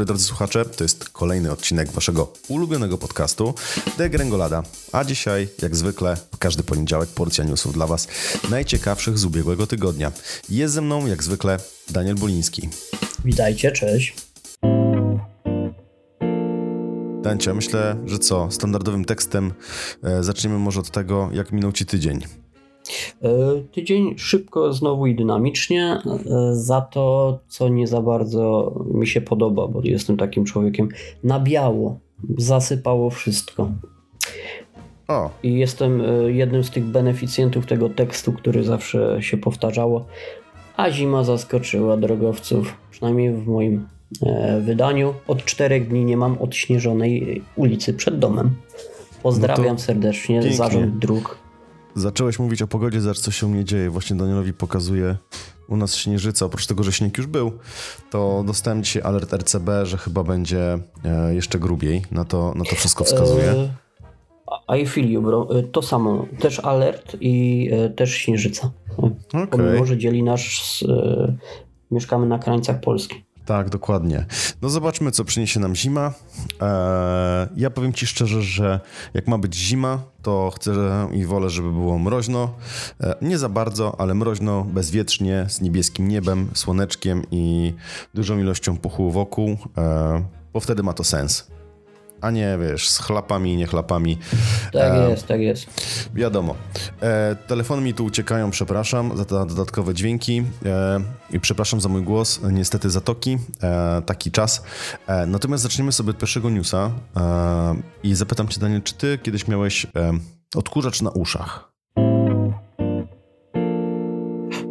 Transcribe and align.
dobry 0.00 0.06
drodzy 0.06 0.24
słuchacze, 0.24 0.64
to 0.64 0.84
jest 0.84 1.08
kolejny 1.08 1.52
odcinek 1.52 1.92
waszego 1.92 2.32
ulubionego 2.48 2.98
podcastu 2.98 3.54
The 3.96 4.10
Gręgolada. 4.10 4.62
A 4.92 5.04
dzisiaj, 5.04 5.48
jak 5.62 5.76
zwykle, 5.76 6.16
każdy 6.38 6.62
poniedziałek 6.62 7.08
porcja 7.08 7.44
newsów 7.44 7.72
dla 7.72 7.86
was 7.86 8.08
najciekawszych 8.50 9.18
z 9.18 9.24
ubiegłego 9.24 9.66
tygodnia. 9.66 10.12
Jest 10.48 10.74
ze 10.74 10.80
mną, 10.80 11.06
jak 11.06 11.22
zwykle, 11.22 11.58
Daniel 11.90 12.14
Boliński. 12.14 12.68
Witajcie, 13.24 13.72
cześć. 13.72 14.14
Dancia, 17.22 17.54
myślę, 17.54 17.96
że 18.06 18.18
co? 18.18 18.50
Standardowym 18.50 19.04
tekstem 19.04 19.52
e, 20.02 20.22
zaczniemy 20.22 20.58
może 20.58 20.80
od 20.80 20.90
tego, 20.90 21.30
jak 21.32 21.52
minął 21.52 21.72
ci 21.72 21.86
tydzień. 21.86 22.20
E, 23.22 23.28
tydzień 23.72 24.18
szybko 24.18 24.72
znowu 24.72 25.06
i 25.06 25.14
dynamicznie, 25.14 25.98
e, 26.06 26.54
za 26.54 26.80
to, 26.80 27.38
co 27.48 27.68
nie 27.68 27.86
za 27.86 28.02
bardzo 28.02 28.74
mi 28.94 29.06
się 29.06 29.20
podoba, 29.20 29.68
bo 29.68 29.80
jestem 29.84 30.16
takim 30.16 30.44
człowiekiem 30.44 30.88
na 31.24 31.40
biało, 31.40 31.98
zasypało 32.38 33.10
wszystko. 33.10 33.70
O. 35.08 35.30
I 35.42 35.54
jestem 35.54 36.00
e, 36.00 36.32
jednym 36.32 36.64
z 36.64 36.70
tych 36.70 36.84
beneficjentów 36.84 37.66
tego 37.66 37.88
tekstu, 37.88 38.32
który 38.32 38.64
zawsze 38.64 39.22
się 39.22 39.36
powtarzało, 39.36 40.04
a 40.76 40.90
zima 40.90 41.24
zaskoczyła 41.24 41.96
drogowców, 41.96 42.76
przynajmniej 42.90 43.32
w 43.32 43.46
moim 43.46 43.86
wydaniu. 44.60 45.14
Od 45.26 45.44
czterech 45.44 45.88
dni 45.88 46.04
nie 46.04 46.16
mam 46.16 46.38
odśnieżonej 46.38 47.42
ulicy 47.56 47.94
przed 47.94 48.18
domem. 48.18 48.50
Pozdrawiam 49.22 49.76
no 49.76 49.78
serdecznie, 49.78 50.40
pięknie. 50.40 50.56
zarząd 50.56 50.98
dróg. 50.98 51.38
Zacząłeś 51.94 52.38
mówić 52.38 52.62
o 52.62 52.66
pogodzie, 52.66 53.00
zobacz 53.00 53.18
co 53.18 53.30
się 53.30 53.46
u 53.46 53.48
mnie 53.48 53.64
dzieje. 53.64 53.90
Właśnie 53.90 54.16
Danielowi 54.16 54.52
pokazuje 54.52 55.16
u 55.68 55.76
nas 55.76 55.96
śnieżyca. 55.96 56.46
Oprócz 56.46 56.66
tego, 56.66 56.82
że 56.82 56.92
śnieg 56.92 57.18
już 57.18 57.26
był, 57.26 57.52
to 58.10 58.44
dostałem 58.46 58.82
dzisiaj 58.82 59.02
alert 59.02 59.32
RCB, 59.32 59.86
że 59.86 59.98
chyba 59.98 60.24
będzie 60.24 60.78
e, 61.04 61.34
jeszcze 61.34 61.58
grubiej. 61.58 62.02
Na 62.10 62.24
to, 62.24 62.52
na 62.56 62.64
to 62.64 62.76
wszystko 62.76 63.04
wskazuje. 63.04 63.68
I 64.82 64.86
feel 64.86 65.10
you, 65.10 65.22
bro. 65.22 65.58
E, 65.58 65.62
to 65.62 65.82
samo. 65.82 66.26
Też 66.40 66.60
alert 66.60 67.16
i 67.20 67.68
e, 67.72 67.90
też 67.90 68.14
śnieżyca. 68.14 68.70
Okay. 69.28 69.46
Pomimo, 69.46 69.86
że 69.86 69.98
dzieli 69.98 70.22
nasz... 70.22 70.84
mieszkamy 71.90 72.26
na 72.26 72.38
krańcach 72.38 72.80
Polski. 72.80 73.24
Tak, 73.50 73.68
dokładnie. 73.68 74.26
No 74.62 74.68
zobaczmy, 74.68 75.10
co 75.10 75.24
przyniesie 75.24 75.60
nam 75.60 75.76
zima. 75.76 76.12
Eee, 76.60 77.48
ja 77.56 77.70
powiem 77.70 77.92
Ci 77.92 78.06
szczerze, 78.06 78.42
że 78.42 78.80
jak 79.14 79.28
ma 79.28 79.38
być 79.38 79.54
zima, 79.54 80.02
to 80.22 80.52
chcę 80.54 80.72
i 81.12 81.24
wolę, 81.24 81.50
żeby 81.50 81.72
było 81.72 81.98
mroźno. 81.98 82.54
Eee, 83.00 83.14
nie 83.22 83.38
za 83.38 83.48
bardzo, 83.48 84.00
ale 84.00 84.14
mroźno, 84.14 84.64
bezwietrznie, 84.64 85.46
z 85.48 85.60
niebieskim 85.60 86.08
niebem, 86.08 86.50
słoneczkiem 86.54 87.22
i 87.30 87.74
dużą 88.14 88.38
ilością 88.38 88.76
puchu 88.76 89.10
wokół, 89.10 89.48
eee, 89.48 90.24
bo 90.52 90.60
wtedy 90.60 90.82
ma 90.82 90.92
to 90.92 91.04
sens 91.04 91.46
a 92.20 92.30
nie 92.30 92.58
wiesz, 92.60 92.88
z 92.88 92.98
chlapami 92.98 93.52
i 93.52 93.56
niechlapami. 93.56 94.18
Tak 94.72 94.94
e, 94.94 95.10
jest, 95.10 95.26
tak 95.26 95.40
jest. 95.40 95.66
Wiadomo. 96.14 96.54
E, 97.02 97.36
telefony 97.46 97.82
mi 97.82 97.94
tu 97.94 98.04
uciekają, 98.04 98.50
przepraszam 98.50 99.16
za 99.16 99.24
te 99.24 99.46
dodatkowe 99.46 99.94
dźwięki 99.94 100.42
e, 100.66 101.00
i 101.30 101.40
przepraszam 101.40 101.80
za 101.80 101.88
mój 101.88 102.02
głos, 102.02 102.40
niestety 102.52 102.90
zatoki, 102.90 103.38
e, 103.62 104.02
taki 104.06 104.30
czas. 104.30 104.62
E, 105.06 105.26
natomiast 105.26 105.62
zaczniemy 105.62 105.92
sobie 105.92 106.10
od 106.10 106.18
pierwszego 106.18 106.50
newsa 106.50 106.90
e, 107.16 107.76
i 108.02 108.14
zapytam 108.14 108.48
cię 108.48 108.60
Daniel, 108.60 108.82
czy 108.82 108.94
ty 108.94 109.18
kiedyś 109.22 109.48
miałeś 109.48 109.86
odkurzacz 110.56 111.02
na 111.02 111.10
uszach? 111.10 111.70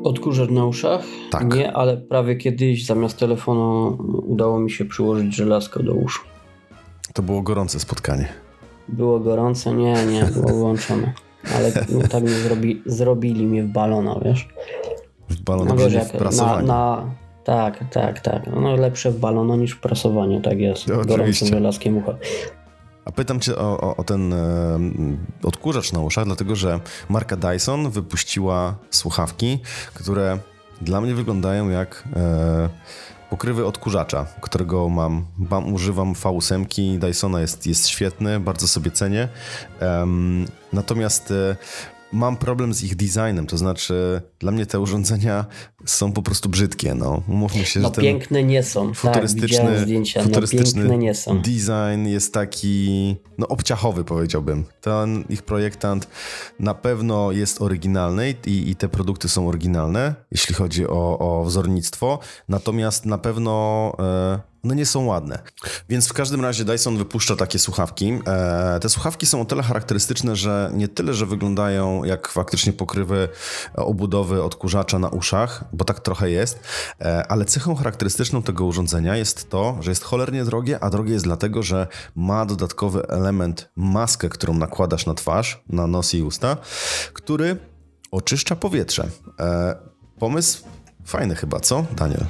Odkurzacz 0.04 0.50
na 0.50 0.66
uszach? 0.66 1.02
Tak. 1.32 1.56
Nie, 1.56 1.74
ale 1.74 1.98
prawie 1.98 2.36
kiedyś 2.36 2.86
zamiast 2.86 3.18
telefonu 3.18 3.98
udało 4.28 4.60
mi 4.60 4.72
się 4.72 4.86
przyłożyć 4.86 5.36
żelazko 5.36 5.84
do 5.84 5.94
uszu. 5.94 6.22
To 7.20 7.24
było 7.24 7.42
gorące 7.42 7.80
spotkanie. 7.80 8.28
Było 8.88 9.20
gorące? 9.20 9.74
Nie, 9.74 10.06
nie, 10.06 10.24
było 10.26 10.50
włączone. 10.50 11.14
Ale 11.56 11.72
tak 12.12 12.24
mi 12.24 12.30
zrobi, 12.30 12.84
zrobili 12.86 13.48
mnie 13.48 13.64
w 13.64 13.68
balona, 13.68 14.20
wiesz. 14.26 14.50
W 15.30 15.42
balona, 15.42 15.74
no, 15.74 15.76
wiesz, 15.76 15.94
jak. 15.94 16.36
Na, 16.38 16.62
na, 16.62 17.06
tak, 17.44 17.84
tak, 17.92 18.20
tak. 18.20 18.44
No 18.62 18.76
lepsze 18.76 19.12
w 19.12 19.20
balono 19.20 19.56
niż 19.56 19.72
w 19.72 19.80
prasowanie, 19.80 20.42
tak 20.42 20.60
jest. 20.60 20.88
No, 20.88 21.06
gorącym 21.06 21.48
żelazkiem 21.48 21.98
ucha. 21.98 22.16
A 23.06 23.12
pytam 23.12 23.40
cię 23.40 23.56
o, 23.58 23.82
o, 23.82 23.96
o 23.96 24.04
ten 24.04 24.34
e, 24.34 24.38
odkurzacz 25.44 25.94
na 25.94 26.00
uszach, 26.00 26.26
dlatego 26.26 26.56
że 26.56 26.80
marka 27.10 27.36
Dyson 27.36 27.90
wypuściła 27.90 28.76
słuchawki, 28.90 29.60
które 29.94 30.38
dla 30.82 31.02
mnie 31.02 31.16
wyglądają 31.16 31.70
jak... 31.70 32.04
E, 32.16 32.70
pokrywy 33.30 33.66
odkurzacza, 33.66 34.26
którego 34.42 34.90
mam, 34.90 35.26
mam 35.38 35.74
używam 35.74 36.14
V8 36.14 37.00
Dysona 37.00 37.42
jest, 37.42 37.68
jest 37.68 37.88
świetny, 37.88 38.40
bardzo 38.40 38.68
sobie 38.68 38.92
cenię. 38.92 39.28
Um, 39.82 40.46
natomiast 40.74 41.32
e, 41.32 41.56
mam 42.12 42.38
problem 42.38 42.74
z 42.74 42.84
ich 42.84 42.96
designem, 42.96 43.48
to 43.48 43.58
znaczy 43.58 44.22
dla 44.40 44.52
mnie 44.52 44.66
te 44.66 44.80
urządzenia 44.80 45.46
są 45.86 46.12
po 46.12 46.22
prostu 46.22 46.50
brzydkie, 46.50 46.96
no. 46.96 47.24
Umówmy 47.28 47.66
się, 47.66 47.80
no, 47.80 47.88
że 47.88 47.94
ten 47.94 48.04
piękne 48.04 48.44
nie 48.44 48.64
są. 48.64 48.88
Tak, 48.88 48.98
futurystyczny, 48.98 49.66
tak, 49.66 49.80
zdjęcia, 49.80 50.24
futurystyczny 50.24 50.84
no, 50.84 50.96
nie 50.96 51.14
są. 51.16 51.42
design 51.42 52.06
jest 52.06 52.34
taki, 52.34 53.16
no 53.38 53.48
obciachowy 53.48 54.04
powiedziałbym. 54.04 54.66
Ten 54.82 55.24
ich 55.30 55.42
projektant 55.44 56.08
na 56.60 56.74
pewno 56.74 57.32
jest 57.32 57.62
oryginalny 57.62 58.36
i, 58.46 58.70
i 58.70 58.76
te 58.76 58.90
produkty 58.90 59.30
są 59.30 59.48
oryginalne, 59.48 60.16
jeśli 60.32 60.56
chodzi 60.56 60.88
o, 60.88 61.20
o 61.20 61.44
wzornictwo, 61.46 62.20
natomiast 62.50 63.06
na 63.06 63.18
pewno 63.18 63.94
e, 64.00 64.40
no 64.64 64.74
nie 64.74 64.86
są 64.86 65.06
ładne. 65.06 65.40
Więc 65.90 66.08
w 66.08 66.14
każdym 66.14 66.42
razie 66.42 66.66
Dyson 66.66 66.98
wypuszcza 66.98 67.36
takie 67.36 67.60
słuchawki. 67.60 68.20
E, 68.28 68.80
te 68.82 68.90
słuchawki 68.90 69.26
są 69.26 69.42
o 69.42 69.46
tyle 69.46 69.64
charakterystyczne, 69.64 70.36
że 70.36 70.72
nie 70.74 70.88
tyle, 70.88 71.14
że 71.14 71.26
wyglądają 71.26 72.04
jak 72.04 72.28
faktycznie 72.28 72.74
pokrywy 72.74 73.30
obudowy 73.76 74.44
odkurzacza 74.44 75.00
na 75.00 75.10
uszach, 75.10 75.64
bo 75.74 75.86
tak 75.86 76.00
trochę 76.00 76.30
jest, 76.30 76.60
e, 77.02 77.28
ale 77.28 77.46
cechą 77.46 77.76
charakterystyczną 77.76 78.42
tego 78.42 78.66
urządzenia 78.66 79.16
jest 79.16 79.50
to, 79.50 79.78
że 79.80 79.92
jest 79.92 80.04
cholernie 80.04 80.44
drogie, 80.44 80.84
a 80.84 80.90
drogie 80.90 81.14
jest 81.14 81.26
dlatego, 81.26 81.64
że 81.64 81.88
ma 82.16 82.46
dodatkowy 82.46 83.08
element, 83.08 83.70
maskę, 83.76 84.30
którą 84.30 84.54
nakładasz 84.54 85.06
na 85.06 85.14
twarz, 85.14 85.64
na 85.70 85.88
nos 85.88 86.14
i 86.14 86.24
usta, 86.24 86.58
który 87.14 87.58
oczyszcza 88.12 88.56
powietrze. 88.56 89.08
E, 89.40 89.76
pomysł 90.20 90.64
fajny 91.06 91.36
chyba, 91.36 91.60
co, 91.60 91.86
Daniel? 91.96 92.26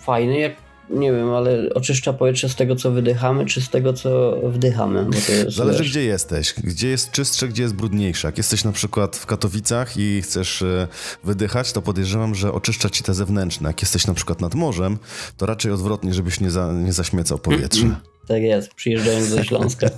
Fajny, 0.00 0.38
jak 0.38 0.63
nie 0.90 1.12
wiem, 1.12 1.30
ale 1.30 1.68
oczyszcza 1.74 2.12
powietrze 2.12 2.48
z 2.48 2.54
tego, 2.54 2.76
co 2.76 2.90
wydychamy, 2.90 3.46
czy 3.46 3.60
z 3.60 3.68
tego, 3.68 3.92
co 3.92 4.36
wdychamy? 4.44 5.06
Jest, 5.12 5.56
Zależy, 5.56 5.78
wiesz... 5.78 5.90
gdzie 5.90 6.04
jesteś. 6.04 6.54
Gdzie 6.64 6.88
jest 6.88 7.10
czystsze, 7.10 7.48
gdzie 7.48 7.62
jest 7.62 7.74
brudniejsze. 7.74 8.28
Jak 8.28 8.38
jesteś 8.38 8.64
na 8.64 8.72
przykład 8.72 9.16
w 9.16 9.26
Katowicach 9.26 9.96
i 9.96 10.22
chcesz 10.22 10.62
e, 10.62 10.88
wydychać, 11.24 11.72
to 11.72 11.82
podejrzewam, 11.82 12.34
że 12.34 12.52
oczyszcza 12.52 12.90
ci 12.90 13.02
te 13.02 13.14
zewnętrzne. 13.14 13.68
Jak 13.68 13.82
jesteś 13.82 14.06
na 14.06 14.14
przykład 14.14 14.40
nad 14.40 14.54
morzem, 14.54 14.98
to 15.36 15.46
raczej 15.46 15.72
odwrotnie, 15.72 16.14
żebyś 16.14 16.40
nie, 16.40 16.50
za, 16.50 16.72
nie 16.72 16.92
zaśmiecał 16.92 17.38
powietrze. 17.38 17.86
Tak 18.28 18.42
jest, 18.42 18.74
przyjeżdżając 18.74 19.34
do 19.34 19.44
Śląska. 19.44 19.88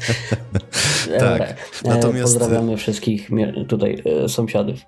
tak. 1.18 1.40
E, 1.40 1.56
Natomiast... 1.84 2.22
Pozdrawiamy 2.22 2.76
wszystkich 2.76 3.30
tutaj 3.68 4.02
e, 4.24 4.28
sąsiadów. 4.28 4.78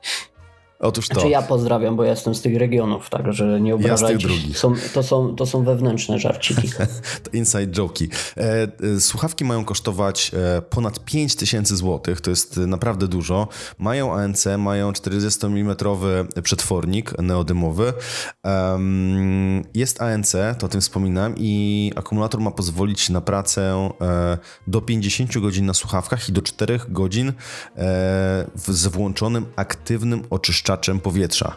Otóż 0.81 1.09
to. 1.09 1.15
Znaczy 1.15 1.29
ja 1.29 1.43
pozdrawiam, 1.43 1.97
bo 1.97 2.05
ja 2.05 2.11
jestem 2.11 2.35
z 2.35 2.43
tych 2.43 2.57
regionów, 2.57 3.11
także 3.11 3.61
nie 3.61 3.75
obrażajcie. 3.75 4.29
Ja 4.49 4.55
są, 4.55 4.75
to, 4.95 5.03
są, 5.03 5.37
to 5.37 5.47
są 5.47 5.65
wewnętrzne 5.65 6.19
żarciki. 6.19 6.69
to 7.25 7.31
inside 7.33 7.67
joki. 7.67 8.09
E, 8.37 8.69
e, 8.97 9.01
słuchawki 9.01 9.45
mają 9.45 9.65
kosztować 9.65 10.31
e, 10.35 10.63
ponad 10.63 11.05
5000 11.05 11.77
zł, 11.77 12.17
to 12.23 12.31
jest 12.31 12.57
naprawdę 12.57 13.09
dużo. 13.09 13.49
Mają 13.79 14.15
ANC, 14.15 14.47
mają 14.59 14.93
40 14.93 15.47
mm 15.47 15.77
przetwornik 16.43 17.19
neodymowy. 17.19 17.93
jest 19.75 20.03
ANC, 20.03 20.33
to 20.59 20.67
o 20.67 20.69
tym 20.69 20.81
wspominam 20.81 21.35
i 21.37 21.93
akumulator 21.97 22.41
ma 22.41 22.51
pozwolić 22.51 23.11
na 23.11 23.21
pracę 23.21 23.91
do 24.67 24.81
50 24.81 25.39
godzin 25.39 25.67
na 25.67 25.75
słuchawkach 25.75 26.29
i 26.29 26.33
do 26.33 26.43
4 26.43 26.81
godzin 26.89 27.33
z 28.55 28.87
włączonym 28.87 29.47
aktywnym 29.57 30.23
oczyszczeniem 30.31 30.68
oczyszczaczem 30.69 31.01
powietrza. 31.01 31.57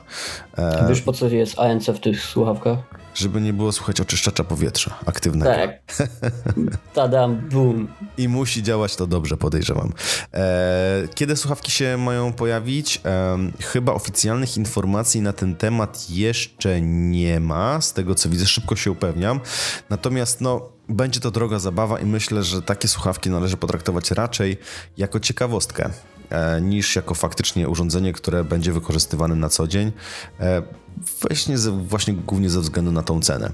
E... 0.58 0.86
Wiesz 0.90 1.02
po 1.02 1.14
co 1.14 1.28
jest 1.28 1.60
ANC 1.60 1.90
w 1.90 2.00
tych 2.00 2.22
słuchawkach? 2.22 2.78
Żeby 3.16 3.42
nie 3.42 3.54
było 3.54 3.72
słuchać 3.72 4.02
oczyszczacza 4.02 4.44
powietrza 4.44 4.96
aktywnego. 5.06 5.52
Tak. 5.52 5.82
Tadam, 6.94 7.50
boom. 7.50 7.88
I 8.18 8.28
musi 8.28 8.64
działać 8.64 8.96
to 8.96 9.08
dobrze, 9.08 9.38
podejrzewam. 9.38 9.94
E... 10.34 11.08
Kiedy 11.16 11.36
słuchawki 11.36 11.72
się 11.72 11.98
mają 11.98 12.34
pojawić? 12.34 13.02
E... 13.06 13.38
Chyba 13.60 13.94
oficjalnych 13.94 14.58
informacji 14.58 15.22
na 15.22 15.34
ten 15.34 15.56
temat 15.56 16.10
jeszcze 16.10 16.82
nie 16.82 17.40
ma. 17.40 17.82
Z 17.82 17.94
tego 17.94 18.16
co 18.16 18.30
widzę, 18.30 18.46
szybko 18.46 18.76
się 18.76 18.92
upewniam. 18.92 19.40
Natomiast 19.90 20.42
no 20.42 20.70
będzie 20.90 21.20
to 21.20 21.32
droga 21.32 21.60
zabawa 21.60 22.00
i 22.00 22.06
myślę, 22.06 22.44
że 22.44 22.62
takie 22.62 22.88
słuchawki 22.88 23.30
należy 23.30 23.58
potraktować 23.58 24.12
raczej 24.12 24.58
jako 24.98 25.20
ciekawostkę. 25.20 25.90
E, 26.32 26.62
niż 26.62 26.96
jako 26.96 27.16
faktycznie 27.16 27.70
urządzenie, 27.70 28.14
które 28.14 28.44
będzie 28.44 28.72
wykorzystywane 28.72 29.36
na 29.36 29.50
co 29.50 29.68
dzień, 29.68 29.92
e, 30.40 30.62
właśnie, 31.22 31.58
właśnie 31.58 32.14
głównie 32.14 32.50
ze 32.50 32.62
względu 32.62 32.92
na 32.92 33.04
tą 33.04 33.22
cenę. 33.22 33.52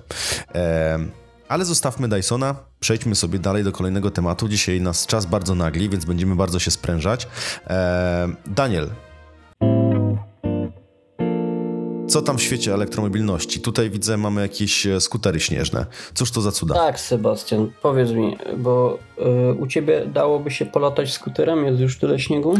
E, 0.56 1.00
Ale 1.48 1.66
zostawmy 1.66 2.08
Dysona, 2.08 2.56
przejdźmy 2.80 3.16
sobie 3.16 3.40
dalej 3.40 3.64
do 3.64 3.72
kolejnego 3.72 4.12
tematu. 4.12 4.50
Dzisiaj 4.50 4.82
nas 4.82 5.06
czas 5.06 5.26
bardzo 5.26 5.56
nagli, 5.56 5.90
więc 5.90 6.06
będziemy 6.06 6.36
bardzo 6.36 6.60
się 6.60 6.72
sprężać. 6.72 7.28
Daniel, 8.46 8.90
co 12.08 12.22
tam 12.22 12.38
w 12.38 12.42
świecie 12.42 12.74
elektromobilności? 12.74 13.62
Tutaj 13.62 13.90
widzę, 13.90 14.18
mamy 14.18 14.42
jakieś 14.42 14.88
e, 14.88 15.02
skutery 15.02 15.40
śnieżne. 15.40 15.86
Cóż 16.14 16.32
to 16.32 16.42
za 16.42 16.52
cuda? 16.52 16.76
Tak, 16.76 17.00
Sebastian, 17.00 17.72
powiedz 17.82 18.12
mi, 18.12 18.38
bo 18.58 19.00
y, 19.50 19.54
u 19.54 19.68
ciebie 19.68 20.06
dałoby 20.06 20.52
się 20.52 20.66
polatać 20.66 21.14
skuterem? 21.14 21.66
Jest 21.66 21.80
już 21.80 22.00
tyle 22.00 22.20
śniegu? 22.20 22.54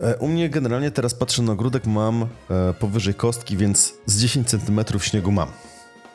E, 0.00 0.16
u 0.16 0.28
mnie 0.28 0.48
generalnie 0.48 0.90
teraz 0.90 1.14
patrzę 1.14 1.42
na 1.42 1.52
ogródek, 1.52 1.86
mam 1.86 2.22
e, 2.22 2.26
powyżej 2.80 3.14
kostki, 3.14 3.56
więc 3.56 3.94
z 4.06 4.22
10 4.22 4.48
cm 4.50 4.80
śniegu 5.00 5.32
mam 5.32 5.48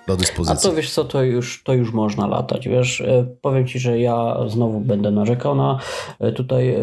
do 0.07 0.17
dyspozycji. 0.17 0.69
A 0.69 0.71
to 0.71 0.75
wiesz 0.75 0.91
co, 0.91 1.05
to 1.05 1.23
już, 1.23 1.63
to 1.63 1.73
już 1.73 1.91
można 1.91 2.27
latać, 2.27 2.67
wiesz, 2.67 3.03
powiem 3.41 3.67
ci, 3.67 3.79
że 3.79 3.99
ja 3.99 4.35
znowu 4.47 4.79
będę 4.79 5.11
narzekał 5.11 5.55
na 5.55 5.79
tutaj 6.35 6.75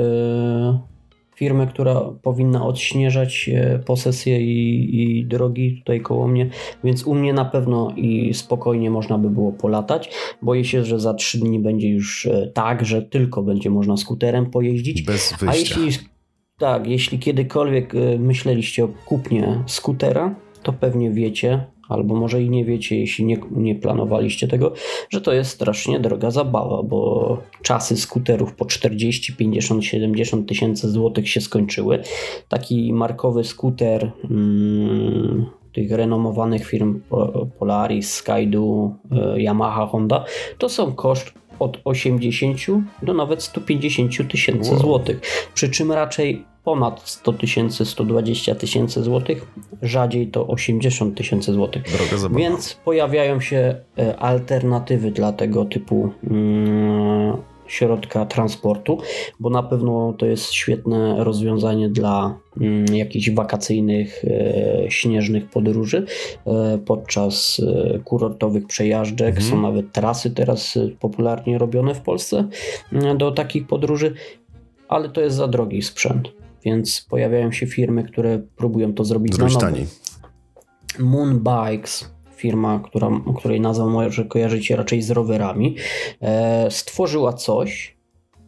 firmę, 1.37 1.67
która 1.67 2.01
powinna 2.23 2.67
odśnieżać 2.67 3.51
e, 3.55 3.79
posesje 3.79 4.41
i, 4.41 5.03
i 5.03 5.27
drogi 5.27 5.79
tutaj 5.79 6.01
koło 6.01 6.29
mnie, 6.29 6.51
więc 6.85 7.07
u 7.07 7.15
mnie 7.15 7.33
na 7.33 7.45
pewno 7.45 7.93
i 7.97 8.35
spokojnie 8.35 8.91
można 8.91 9.19
by 9.19 9.31
było 9.31 9.53
polatać. 9.53 10.11
Boję 10.43 10.65
się, 10.65 10.85
że 10.85 11.01
za 11.01 11.15
trzy 11.15 11.39
dni 11.39 11.61
będzie 11.61 11.89
już 11.89 12.27
e, 12.27 12.51
tak, 12.55 12.85
że 12.85 13.03
tylko 13.03 13.43
będzie 13.43 13.71
można 13.71 13.97
skuterem 13.97 14.51
pojeździć. 14.51 15.03
Bez 15.03 15.35
wyjścia. 15.41 15.77
A 15.77 15.85
jeśli 15.85 16.09
tak, 16.59 16.87
jeśli 16.87 17.19
kiedykolwiek 17.19 17.95
e, 17.95 18.19
myśleliście 18.19 18.85
o 18.85 18.89
kupnie 19.07 19.63
skutera, 19.67 20.35
to 20.63 20.73
pewnie 20.73 21.11
wiecie, 21.11 21.67
albo 21.89 22.15
może 22.15 22.43
i 22.43 22.51
nie 22.51 22.65
wiecie, 22.65 22.99
jeśli 23.01 23.25
nie, 23.25 23.39
nie 23.51 23.75
planowaliście 23.75 24.49
tego, 24.49 24.73
że 25.11 25.21
to 25.21 25.33
jest 25.33 25.51
strasznie 25.51 26.01
droga 26.01 26.31
zabawa, 26.31 26.83
bo 26.83 27.43
czasy 27.63 27.97
skuterów 27.97 28.55
po 28.55 28.65
40, 28.65 29.37
50, 29.37 29.85
70 29.85 30.49
tysięcy 30.49 30.91
złotych 30.91 31.29
się 31.29 31.41
skończyły. 31.41 32.03
Taki 32.49 32.93
markowy 32.93 33.45
skuter 33.45 34.13
hmm, 34.29 35.47
tych 35.73 35.91
renomowanych 35.91 36.67
firm 36.67 37.01
Polaris, 37.59 38.15
Skydu, 38.15 38.95
e, 39.13 39.41
Yamaha, 39.41 39.87
Honda, 39.87 40.25
to 40.59 40.69
są 40.69 40.93
koszt 40.93 41.33
od 41.59 41.81
80 41.85 42.59
do 43.03 43.15
nawet 43.15 43.43
150 43.43 44.31
tysięcy 44.31 44.71
wow. 44.71 44.81
złotych. 44.81 45.21
Przy 45.55 45.71
czym 45.71 45.93
raczej 45.93 46.45
ponad 46.67 47.01
100 47.05 47.33
tysięcy, 47.33 47.85
120 47.85 48.55
tysięcy 48.55 49.03
złotych, 49.03 49.47
rzadziej 49.83 50.27
to 50.29 50.47
80 50.47 51.17
tysięcy 51.17 51.53
złotych. 51.53 51.83
Więc 52.37 52.75
pojawiają 52.85 53.41
się 53.41 53.77
e, 53.99 54.17
alternatywy 54.17 55.11
dla 55.11 55.33
tego 55.33 55.65
typu 55.65 56.11
mm, 56.31 57.37
środka 57.67 58.27
transportu, 58.27 58.99
bo 59.41 59.51
na 59.51 59.63
pewno 59.63 60.15
to 60.19 60.27
jest 60.27 60.53
świetne 60.53 61.25
rozwiązanie 61.25 61.89
dla 61.89 62.39
mm, 62.61 62.85
jakichś 62.95 63.31
wakacyjnych, 63.31 64.25
e, 64.25 64.91
śnieżnych 64.91 65.51
podróży 65.51 66.07
e, 66.47 66.79
podczas 66.79 67.61
kurortowych 68.05 68.67
przejażdżek. 68.67 69.37
Mhm. 69.37 69.47
Są 69.47 69.61
nawet 69.61 69.93
trasy 69.93 70.31
teraz 70.31 70.79
popularnie 71.01 71.59
robione 71.59 71.95
w 71.95 72.01
Polsce 72.01 72.49
mm, 72.93 73.19
do 73.19 73.33
takich 73.33 73.67
podróży, 73.67 74.15
ale 74.89 75.09
to 75.09 75.21
jest 75.21 75.37
za 75.37 75.49
drogi 75.49 75.83
sprzęt 75.83 76.46
więc 76.67 77.07
pojawiają 77.11 77.53
się 77.53 77.67
firmy, 77.67 78.05
które 78.05 78.39
próbują 78.57 78.95
to 78.95 79.05
zrobić 79.05 79.35
Zrobić 79.35 79.55
na 79.55 79.61
nowo. 79.61 79.73
taniej. 79.73 79.87
Moon 80.99 81.41
Bikes, 81.41 82.11
firma, 82.37 82.81
która, 82.85 83.11
której 83.37 83.61
nazwę 83.61 83.87
może 83.87 84.25
kojarzycie 84.25 84.77
raczej 84.77 85.03
z 85.03 85.11
rowerami, 85.11 85.77
e, 86.21 86.71
stworzyła 86.71 87.33
coś, 87.33 87.97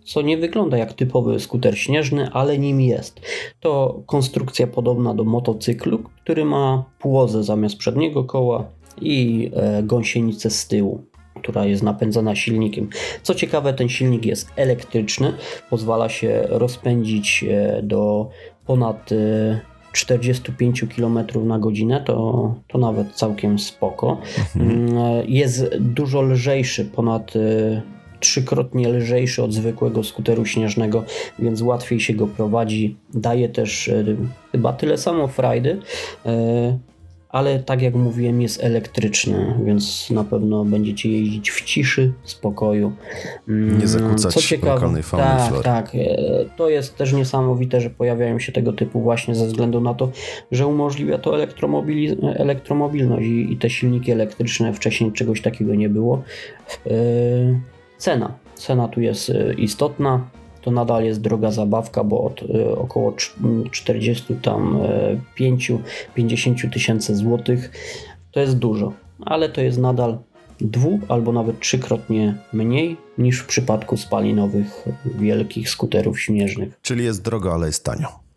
co 0.05 0.23
nie 0.23 0.39
wygląda 0.39 0.79
jak 0.79 0.93
typowy 0.93 1.41
skuter 1.41 1.79
śnieżny, 1.79 2.31
ale 2.33 2.59
nim 2.59 2.81
jest. 2.81 3.21
To 3.61 4.03
konstrukcja 4.07 4.67
podobna 4.67 5.15
do 5.15 5.25
motocyklu, 5.25 5.99
który 5.99 6.45
ma 6.45 6.85
płozę 6.99 7.45
zamiast 7.45 7.77
przedniego 7.77 8.25
koła 8.25 8.65
i 9.01 9.51
e, 9.55 9.83
gąsienicę 9.83 10.51
z 10.51 10.69
tyłu 10.69 11.08
która 11.41 11.65
jest 11.65 11.83
napędzana 11.83 12.37
silnikiem. 12.37 12.89
Co 13.23 13.35
ciekawe, 13.35 13.75
ten 13.75 13.89
silnik 13.89 14.27
jest 14.27 14.51
elektryczny, 14.57 15.33
pozwala 15.71 16.09
się 16.09 16.43
rozpędzić 16.49 17.45
e, 17.49 17.83
do 17.83 18.29
ponad 18.67 19.11
45 19.93 20.83
e, 20.83 20.87
km 20.87 21.19
na 21.45 21.59
godzinę, 21.59 22.03
to, 22.07 22.55
to 22.69 22.79
nawet 22.79 23.13
całkiem 23.13 23.59
spoko. 23.59 24.19
Mhm. 24.55 24.71
Mm, 24.71 24.99
e, 24.99 25.25
jest 25.25 25.77
dużo 25.79 26.23
lżejszy, 26.23 26.85
ponad 26.85 27.33
trzykrotnie 28.21 28.89
lżejszy 28.89 29.43
od 29.43 29.53
zwykłego 29.53 30.05
skuteru 30.05 30.47
śnieżnego, 30.47 31.05
więc 31.39 31.63
łatwiej 31.63 32.01
się 32.01 32.15
go 32.15 32.27
prowadzi. 32.27 32.97
Daje 33.15 33.49
też 33.49 33.91
chyba 34.53 34.73
tyle 34.73 34.99
samo 34.99 35.29
frajdy, 35.29 35.81
ale 37.29 37.59
tak 37.59 37.83
jak 37.83 37.95
mówiłem, 37.95 38.43
jest 38.43 38.65
elektryczny, 38.65 39.55
więc 39.65 40.11
na 40.11 40.25
pewno 40.25 40.65
będziecie 40.65 41.13
jeździć 41.13 41.51
w 41.51 41.65
ciszy, 41.65 42.13
spokoju. 42.25 42.93
Mm, 43.49 43.79
Nie 43.79 43.89
zakłócać 43.89 44.35
Co 44.35 44.41
ciekawe, 44.41 44.81
fauny 45.03 45.27
tak, 45.27 45.49
flory. 45.49 45.65
Tak, 45.65 45.95
e, 45.95 45.99
to 46.57 46.69
jest 46.69 46.97
też 46.97 47.13
niesamowite, 47.13 47.81
że 47.81 47.91
pojawiają 47.91 48.39
się 48.39 48.53
tego 48.53 48.73
typu 48.73 49.01
właśnie 49.01 49.35
ze 49.35 49.47
względu 49.47 49.81
na 49.81 49.95
to, 49.95 50.11
że 50.53 50.67
umożliwia 50.67 51.19
to 51.19 51.43
elektromobilność 52.37 53.27
i, 53.27 53.53
i 53.53 53.57
te 53.57 53.71
silniki 53.71 54.13
elektryczne, 54.13 54.73
wcześniej 54.73 55.13
czegoś 55.13 55.43
takiego 55.43 55.75
nie 55.75 55.89
było. 55.89 56.23
E, 56.87 56.91
cena. 57.99 58.35
Cena 58.55 58.89
tu 58.89 59.01
jest 59.01 59.31
e, 59.31 59.55
istotna 59.55 60.29
to 60.69 60.73
nadal 60.73 61.05
jest 61.05 61.21
droga 61.21 61.51
zabawka, 61.51 62.05
bo 62.05 62.25
od 62.25 62.43
y, 62.43 62.77
około 62.79 63.15
40 63.71 64.35
tam 64.35 64.79
5 65.35 65.71
y, 65.71 65.79
50 66.15 66.73
tysięcy 66.73 67.17
złotych 67.17 67.71
to 68.33 68.41
jest 68.41 68.59
dużo, 68.59 68.93
ale 69.21 69.49
to 69.49 69.61
jest 69.61 69.79
nadal 69.79 70.19
dwu 70.61 71.01
albo 71.09 71.33
nawet 71.33 71.61
trzykrotnie 71.61 72.35
mniej 72.53 72.97
niż 73.19 73.41
w 73.41 73.47
przypadku 73.47 73.97
spalinowych 73.97 74.85
wielkich 75.05 75.71
skuterów 75.71 76.21
śnieżnych. 76.21 76.79
Czyli 76.83 77.05
jest 77.05 77.23
drogo, 77.23 77.55
ale 77.55 77.67
jest 77.67 77.85
tanio. 77.85 78.28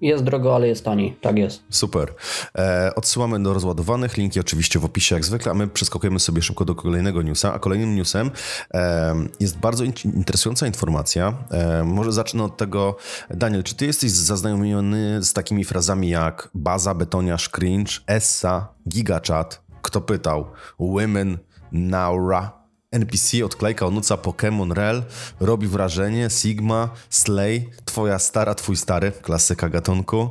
Jest 0.00 0.24
drogo, 0.24 0.54
ale 0.54 0.68
jest 0.68 0.84
taniej. 0.84 1.16
Tak 1.20 1.38
jest. 1.38 1.62
Super. 1.70 2.14
E, 2.58 2.92
odsyłamy 2.96 3.42
do 3.42 3.54
rozładowanych. 3.54 4.16
Linki 4.16 4.40
oczywiście 4.40 4.78
w 4.78 4.84
opisie 4.84 5.14
jak 5.14 5.24
zwykle, 5.24 5.52
a 5.52 5.54
my 5.54 5.68
przeskakujemy 5.68 6.20
sobie 6.20 6.42
szybko 6.42 6.64
do 6.64 6.74
kolejnego 6.74 7.22
newsa. 7.22 7.54
A 7.54 7.58
kolejnym 7.58 7.96
newsem 7.96 8.30
e, 8.74 9.14
jest 9.40 9.58
bardzo 9.58 9.84
in 9.84 9.92
interesująca 10.04 10.66
informacja. 10.66 11.34
E, 11.50 11.84
może 11.84 12.12
zacznę 12.12 12.44
od 12.44 12.56
tego. 12.56 12.96
Daniel, 13.30 13.62
czy 13.62 13.74
ty 13.74 13.86
jesteś 13.86 14.10
zaznajomiony 14.10 15.22
z 15.22 15.32
takimi 15.32 15.64
frazami 15.64 16.08
jak 16.08 16.50
baza, 16.54 16.94
betoniarz, 16.94 17.48
cringe, 17.48 17.92
essa, 18.06 18.68
gigachat? 18.88 19.62
Kto 19.82 20.00
pytał? 20.00 20.46
Women, 20.80 21.38
naura, 21.72 22.63
NPC, 22.94 23.44
odklejka, 23.44 23.86
onuca, 23.86 24.16
Pokémon, 24.16 24.72
Rel, 24.72 25.02
robi 25.40 25.66
wrażenie, 25.66 26.28
Sigma, 26.30 26.88
Slay, 27.10 27.68
twoja 27.84 28.18
stara, 28.18 28.54
twój 28.54 28.76
stary, 28.76 29.12
klasyka 29.22 29.68
gatunku. 29.68 30.28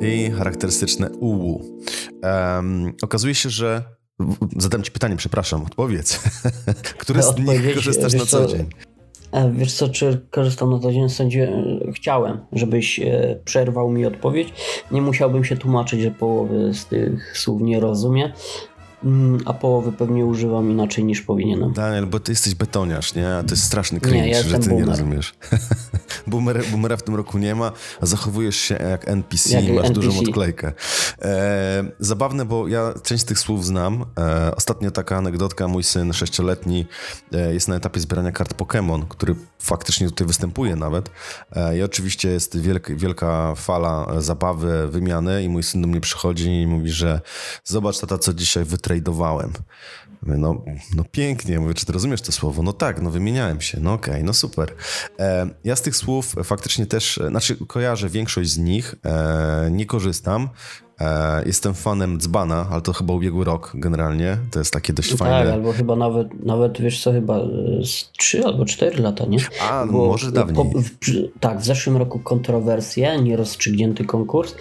I 0.00 0.30
charakterystyczne 0.30 1.10
UU. 1.10 1.62
Um, 2.22 2.92
okazuje 3.02 3.34
się, 3.34 3.50
że. 3.50 3.82
Zadam 4.56 4.82
ci 4.82 4.90
pytanie, 4.90 5.16
przepraszam, 5.16 5.62
odpowiedz. 5.62 6.20
Który 7.02 7.22
z 7.22 7.36
nich 7.38 7.74
korzystasz 7.74 8.14
na 8.14 8.26
co 8.26 8.46
dzień? 8.46 8.66
E, 9.32 9.52
wiesz 9.52 9.72
co, 9.72 9.88
czy 9.88 10.26
korzystam 10.30 10.70
na 10.70 10.78
co 10.78 10.92
dzień? 10.92 11.08
Sądzie, 11.08 11.52
chciałem, 11.94 12.38
żebyś 12.52 13.00
e, 13.00 13.40
przerwał 13.44 13.90
mi 13.90 14.06
odpowiedź. 14.06 14.52
Nie 14.90 15.02
musiałbym 15.02 15.44
się 15.44 15.56
tłumaczyć, 15.56 16.00
że 16.00 16.10
połowy 16.10 16.74
z 16.74 16.86
tych 16.86 17.38
słów 17.38 17.62
nie 17.62 17.80
rozumie. 17.80 18.32
Mm, 19.04 19.40
a 19.44 19.52
połowy 19.52 19.92
pewnie 19.92 20.26
używam 20.26 20.70
inaczej 20.70 21.04
niż 21.04 21.22
powinienem. 21.22 21.72
Daniel, 21.72 22.06
bo 22.06 22.20
ty 22.20 22.32
jesteś 22.32 22.54
betoniarz, 22.54 23.14
nie? 23.14 23.36
A 23.36 23.42
to 23.42 23.50
jest 23.50 23.62
straszny 23.62 24.00
cringe, 24.00 24.20
nie, 24.20 24.30
ja 24.30 24.42
że 24.42 24.58
ty 24.58 24.68
boomer. 24.68 24.86
nie 24.86 24.90
rozumiesz. 24.90 25.34
Boomer, 26.26 26.64
boomera 26.70 26.96
w 26.96 27.02
tym 27.02 27.14
roku 27.14 27.38
nie 27.38 27.54
ma, 27.54 27.72
a 28.00 28.06
zachowujesz 28.06 28.56
się 28.56 28.74
jak 28.74 29.08
NPC 29.08 29.50
jak 29.54 29.64
i 29.64 29.72
masz 29.72 29.86
NPC. 29.86 29.94
dużą 29.94 30.20
odklejkę. 30.20 30.72
E, 31.22 31.84
zabawne, 32.00 32.44
bo 32.44 32.68
ja 32.68 32.94
część 33.02 33.24
tych 33.24 33.38
słów 33.38 33.66
znam. 33.66 34.04
E, 34.18 34.56
ostatnio 34.56 34.90
taka 34.90 35.16
anegdotka, 35.16 35.68
mój 35.68 35.82
syn 35.82 36.12
sześcioletni 36.12 36.86
e, 37.32 37.54
jest 37.54 37.68
na 37.68 37.76
etapie 37.76 38.00
zbierania 38.00 38.32
kart 38.32 38.54
Pokémon, 38.54 39.02
który 39.08 39.34
faktycznie 39.58 40.06
tutaj 40.06 40.26
występuje 40.26 40.76
nawet. 40.76 41.10
E, 41.52 41.78
I 41.78 41.82
oczywiście 41.82 42.28
jest 42.28 42.60
wielka, 42.60 42.94
wielka 42.96 43.54
fala 43.54 44.20
zabawy, 44.20 44.88
wymiany 44.88 45.42
i 45.42 45.48
mój 45.48 45.62
syn 45.62 45.82
do 45.82 45.88
mnie 45.88 46.00
przychodzi 46.00 46.62
i 46.62 46.66
mówi, 46.66 46.90
że 46.90 47.20
zobacz 47.64 47.98
tata, 47.98 48.18
co 48.18 48.34
dzisiaj 48.34 48.64
wytradowałem. 48.90 49.52
No, 50.22 50.64
no 50.96 51.04
pięknie, 51.12 51.60
mówię, 51.60 51.74
czy 51.74 51.86
ty 51.86 51.92
rozumiesz 51.92 52.22
to 52.22 52.32
słowo? 52.32 52.62
No 52.62 52.72
tak, 52.72 53.02
no 53.02 53.10
wymieniałem 53.10 53.60
się, 53.60 53.80
no 53.80 53.92
okej, 53.92 54.14
okay, 54.14 54.24
no 54.24 54.32
super. 54.32 54.74
E, 55.18 55.50
ja 55.64 55.76
z 55.76 55.82
tych 55.82 55.96
słów 55.96 56.34
faktycznie 56.44 56.86
też, 56.86 57.20
znaczy 57.28 57.56
kojarzę 57.66 58.08
większość 58.08 58.50
z 58.50 58.58
nich, 58.58 58.94
e, 59.04 59.68
nie 59.70 59.86
korzystam, 59.86 60.48
E, 61.00 61.42
jestem 61.46 61.74
fanem 61.74 62.18
Dzbana, 62.18 62.66
ale 62.70 62.80
to 62.82 62.92
chyba 62.92 63.14
ubiegły 63.14 63.44
rok 63.44 63.72
generalnie. 63.74 64.36
To 64.50 64.58
jest 64.58 64.72
takie 64.72 64.92
dość 64.92 65.10
tak, 65.10 65.18
fajne. 65.18 65.44
Tak, 65.44 65.54
albo 65.54 65.72
chyba 65.72 65.96
nawet, 65.96 66.44
nawet 66.44 66.80
wiesz 66.80 67.02
co, 67.02 67.12
chyba 67.12 67.40
z 67.84 68.12
3 68.18 68.44
albo 68.44 68.64
4 68.64 69.02
lata, 69.02 69.24
nie? 69.26 69.38
A, 69.70 69.86
Bo 69.86 70.06
może 70.06 70.32
dawniej. 70.32 70.56
Po, 70.56 70.64
w, 70.64 70.90
tak, 71.40 71.58
w 71.58 71.64
zeszłym 71.64 71.96
roku 71.96 72.18
kontrowersje, 72.18 73.22
nierozstrzygnięty 73.22 74.04
konkurs. 74.04 74.54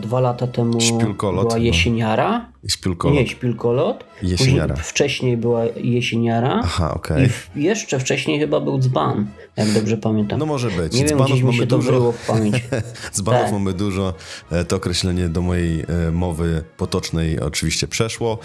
Dwa 0.00 0.20
lata 0.20 0.46
temu 0.46 0.78
była 1.20 1.58
jesieniara. 1.58 2.53
Śpiulkolot. 2.68 3.16
Nie, 3.16 3.26
śpiulkolot. 3.26 4.04
Jesieniara. 4.22 4.74
Później, 4.74 4.90
wcześniej 4.90 5.36
była 5.36 5.64
jesieniara. 5.64 6.60
Aha, 6.64 6.94
okej. 6.94 7.16
Okay. 7.16 7.30
I 7.56 7.64
jeszcze 7.64 7.98
wcześniej 7.98 8.40
chyba 8.40 8.60
był 8.60 8.78
dzban, 8.78 9.26
jak 9.56 9.72
dobrze 9.72 9.96
pamiętam. 9.96 10.38
No 10.38 10.46
może 10.46 10.70
być. 10.70 10.92
Nie 10.92 11.04
wiem, 11.04 11.18
gdzieś 11.18 11.42
mi 11.42 11.54
się 11.54 11.66
dużo. 11.66 11.90
to 11.90 12.12
w 12.12 12.26
pamięć. 12.26 12.56
Dzbanów 13.14 13.42
tak. 13.42 13.52
mamy 13.52 13.72
dużo. 13.72 14.14
E, 14.50 14.64
to 14.64 14.76
określenie 14.76 15.28
do 15.28 15.42
mojej 15.42 15.80
e, 15.80 16.10
mowy 16.12 16.64
potocznej 16.76 17.40
oczywiście 17.40 17.88
przeszło. 17.88 18.38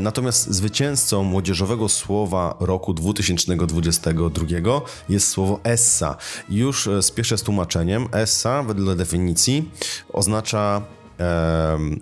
Natomiast 0.00 0.50
zwycięzcą 0.50 1.22
młodzieżowego 1.22 1.88
słowa 1.88 2.56
roku 2.60 2.94
2022 2.94 4.80
jest 5.08 5.28
słowo 5.28 5.60
essa. 5.64 6.16
Już 6.48 6.88
spieszę 7.00 7.38
z 7.38 7.42
tłumaczeniem. 7.42 8.08
Essa 8.12 8.62
wedle 8.62 8.96
definicji 8.96 9.70
oznacza 10.12 10.82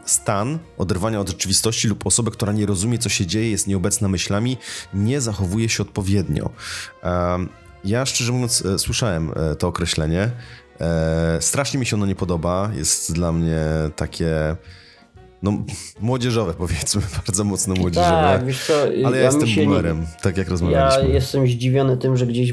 stan 0.05 0.59
oderwania 0.79 1.21
od 1.21 1.29
rzeczywistości 1.29 1.89
lub 1.89 2.07
osobę, 2.07 2.31
która 2.31 2.53
nie 2.53 2.67
rozumie, 2.67 2.99
co 2.99 3.09
się 3.09 3.27
dzieje, 3.27 3.51
jest 3.51 3.67
nieobecna 3.67 4.09
myślami, 4.09 4.57
nie 4.95 5.21
zachowuje 5.21 5.69
się 5.69 5.83
odpowiednio. 5.83 6.51
Ja 7.85 8.07
szczerze 8.07 8.33
mówiąc 8.33 8.65
e, 8.65 8.79
słyszałem 8.79 9.33
e, 9.37 9.57
to 9.57 9.69
określenie. 9.69 10.31
E, 10.81 11.39
strasznie 11.41 11.81
mi 11.81 11.87
się 11.87 11.97
ono 11.97 12.07
nie 12.07 12.15
podoba. 12.15 12.71
Jest 12.75 13.13
dla 13.13 13.33
mnie 13.33 13.61
takie 13.97 14.57
no, 15.45 15.53
młodzieżowe 16.01 16.55
powiedzmy, 16.55 17.03
bardzo 17.27 17.45
mocno 17.45 17.75
młodzieżowe. 17.75 18.11
Tak, 18.11 18.47
wiesz 18.47 18.67
co, 18.67 18.75
ale 19.05 19.19
ja, 19.19 19.25
jestem 19.25 19.49
boomerem, 19.57 20.01
nie... 20.01 20.07
tak 20.23 20.37
jak 20.37 20.49
rozmawialiśmy. 20.49 21.09
Ja 21.09 21.15
jestem 21.15 21.47
zdziwiony 21.47 21.97
tym, 21.97 22.17
że 22.17 22.27
gdzieś 22.27 22.53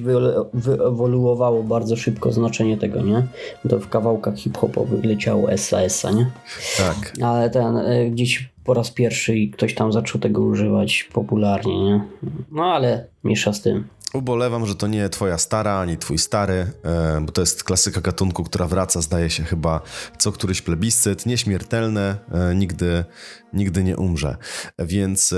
wyewoluowało 0.53 1.63
bardzo 1.63 1.95
szybko 1.95 2.31
znaczenie 2.31 2.77
tego, 2.77 3.01
nie? 3.01 3.27
To 3.69 3.79
w 3.79 3.89
kawałkach 3.89 4.36
hip-hopowych 4.36 5.05
leciało 5.05 5.57
SAS, 5.57 6.03
nie? 6.15 6.31
Tak. 6.77 7.13
Ale 7.24 7.50
ten, 7.50 7.77
e, 7.77 8.10
gdzieś 8.10 8.50
po 8.63 8.74
raz 8.74 8.91
pierwszy 8.91 9.48
ktoś 9.53 9.75
tam 9.75 9.91
zaczął 9.91 10.21
tego 10.21 10.41
używać 10.41 11.10
popularnie, 11.13 11.86
nie? 11.86 12.01
No 12.51 12.63
ale 12.63 13.07
mniejsza 13.24 13.53
z 13.53 13.62
tym. 13.62 13.88
Ubolewam, 14.13 14.65
że 14.65 14.75
to 14.75 14.88
nie 14.88 15.10
twoja 15.10 15.38
stara, 15.38 15.80
ani 15.80 15.98
twój 15.98 16.18
stary, 16.18 16.72
e, 16.84 17.22
bo 17.22 17.32
to 17.32 17.41
jest 17.41 17.63
klasyka 17.63 18.01
gatunku, 18.01 18.44
która 18.44 18.68
wraca, 18.68 19.01
zdaje 19.01 19.30
się 19.30 19.44
chyba 19.44 19.82
co 20.18 20.32
któryś 20.32 20.62
plebiscyt, 20.62 21.25
nieśmiertelne, 21.25 22.15
e, 22.32 22.56
nigdy, 22.56 23.06
nigdy 23.53 23.84
nie 23.84 23.98
umrze. 23.98 24.38
Więc 24.80 25.34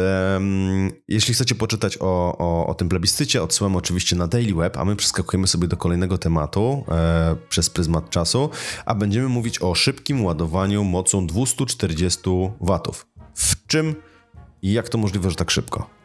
jeśli 1.07 1.33
chcecie 1.33 1.55
poczytać 1.55 1.97
o, 1.97 2.37
o, 2.37 2.67
o 2.67 2.73
tym 2.73 2.89
plebiscycie, 2.89 3.43
odsyłam 3.43 3.75
oczywiście 3.75 4.15
na 4.15 4.27
Daily 4.27 4.53
Web, 4.53 4.77
a 4.77 4.85
my 4.85 4.95
przeskakujemy 4.95 5.47
sobie 5.47 5.67
do 5.67 5.77
kolejnego 5.77 6.17
tematu 6.17 6.85
e, 6.87 7.35
przez 7.49 7.69
pryzmat 7.69 8.09
czasu, 8.09 8.49
a 8.85 8.95
będziemy 8.95 9.29
mówić 9.29 9.61
o 9.61 9.75
szybkim 9.75 10.25
ładowaniu 10.25 10.83
mocą 10.83 11.27
240 11.27 12.29
W. 12.61 12.79
W 13.35 13.67
czym 13.67 13.95
i 14.61 14.73
jak 14.73 14.89
to 14.89 14.97
możliwe, 14.97 15.29
że 15.29 15.35
tak 15.35 15.51
szybko? 15.51 16.02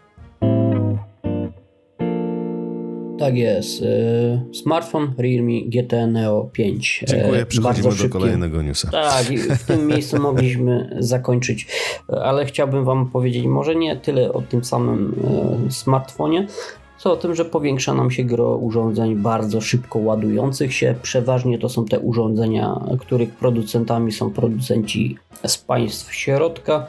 Tak 3.18 3.36
jest. 3.36 3.82
Y, 3.82 4.40
smartfon 4.52 5.14
Realme 5.18 5.60
GT 5.66 6.06
Neo 6.06 6.50
5. 6.52 7.04
Dziękuję, 7.08 7.46
przechodzimy 7.46 7.96
do 7.96 8.08
kolejnego 8.08 8.62
newsa. 8.62 8.90
Tak, 8.90 9.26
w 9.58 9.66
tym 9.66 9.86
miejscu 9.90 10.20
mogliśmy 10.20 10.96
zakończyć, 10.98 11.66
ale 12.08 12.46
chciałbym 12.46 12.84
Wam 12.84 13.10
powiedzieć 13.10 13.46
może 13.46 13.74
nie 13.76 13.96
tyle 13.96 14.32
o 14.32 14.42
tym 14.42 14.64
samym 14.64 15.14
y, 15.68 15.72
smartfonie, 15.72 16.46
co 16.98 17.12
o 17.12 17.16
tym, 17.16 17.34
że 17.34 17.44
powiększa 17.44 17.94
nam 17.94 18.10
się 18.10 18.24
gro 18.24 18.56
urządzeń 18.56 19.16
bardzo 19.16 19.60
szybko 19.60 19.98
ładujących 19.98 20.74
się. 20.74 20.94
Przeważnie 21.02 21.58
to 21.58 21.68
są 21.68 21.84
te 21.84 22.00
urządzenia, 22.00 22.80
których 23.00 23.30
producentami 23.30 24.12
są 24.12 24.30
producenci 24.30 25.16
z 25.46 25.58
państw 25.58 26.14
środka. 26.14 26.86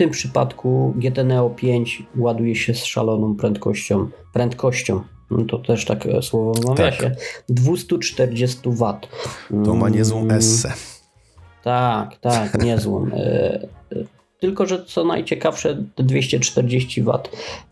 Tym 0.00 0.10
przypadku 0.10 0.94
GT 0.96 1.24
Neo 1.24 1.50
5 1.50 2.02
ładuje 2.16 2.54
się 2.54 2.74
z 2.74 2.84
szaloną 2.84 3.36
prędkością. 3.36 4.08
Prędkością. 4.32 5.02
No 5.30 5.44
to 5.44 5.58
też 5.58 5.84
tak 5.84 6.06
e, 6.06 6.22
słowo 6.22 6.52
w 6.52 6.64
nawiasie. 6.64 7.02
Tak. 7.02 7.44
240 7.48 8.58
W. 8.64 8.98
To 9.64 9.74
ma 9.74 9.88
niezłą 9.88 10.20
mm. 10.20 10.36
esse. 10.36 10.72
Tak, 11.64 12.18
tak, 12.18 12.58
niezłą. 12.64 13.06
E, 13.06 13.14
e, 13.14 13.68
tylko, 14.38 14.66
że 14.66 14.84
co 14.84 15.04
najciekawsze, 15.04 15.84
240 15.96 17.02
W 17.02 17.12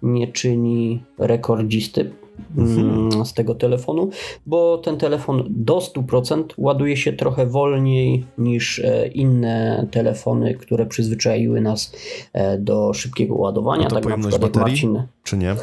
nie 0.02 0.32
czyni 0.32 1.04
rekordzisty 1.18 2.10
Mhm. 2.56 3.24
z 3.24 3.34
tego 3.34 3.54
telefonu, 3.54 4.10
bo 4.46 4.78
ten 4.78 4.96
telefon 4.96 5.44
do 5.50 5.78
100% 5.78 6.44
ładuje 6.56 6.96
się 6.96 7.12
trochę 7.12 7.46
wolniej 7.46 8.24
niż 8.38 8.78
e, 8.78 9.08
inne 9.08 9.86
telefony, 9.90 10.54
które 10.54 10.86
przyzwyczaiły 10.86 11.60
nas 11.60 11.92
e, 12.32 12.58
do 12.58 12.92
szybkiego 12.94 13.34
ładowania. 13.34 13.82
No 13.82 13.88
to 13.88 13.94
tak 13.94 14.04
pojemność 14.04 14.38
baterii, 14.38 14.60
Marcin, 14.60 15.02
czy 15.22 15.36
nie? 15.36 15.50
E, 15.50 15.56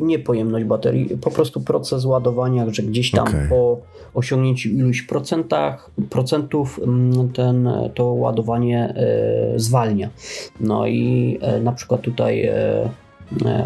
nie 0.00 0.18
pojemność 0.18 0.64
baterii, 0.64 1.18
po 1.18 1.30
prostu 1.30 1.60
proces 1.60 2.04
ładowania, 2.04 2.66
że 2.70 2.82
gdzieś 2.82 3.10
tam 3.10 3.28
okay. 3.28 3.48
po 3.48 3.78
osiągnięciu 4.14 4.68
iluś 4.68 5.02
procentach, 5.02 5.90
procentów 6.10 6.80
ten, 7.34 7.68
to 7.94 8.04
ładowanie 8.04 8.94
zwalnia. 9.56 10.10
No 10.60 10.86
i 10.86 11.38
na 11.60 11.72
przykład 11.72 12.00
tutaj 12.00 12.50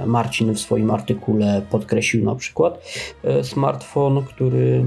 Marcin 0.07 0.55
w 0.55 0.61
swoim 0.61 0.90
artykule 0.90 1.62
podkreślił 1.71 2.25
na 2.25 2.35
przykład 2.35 2.85
e, 3.25 3.45
smartfon, 3.45 4.25
który 4.25 4.85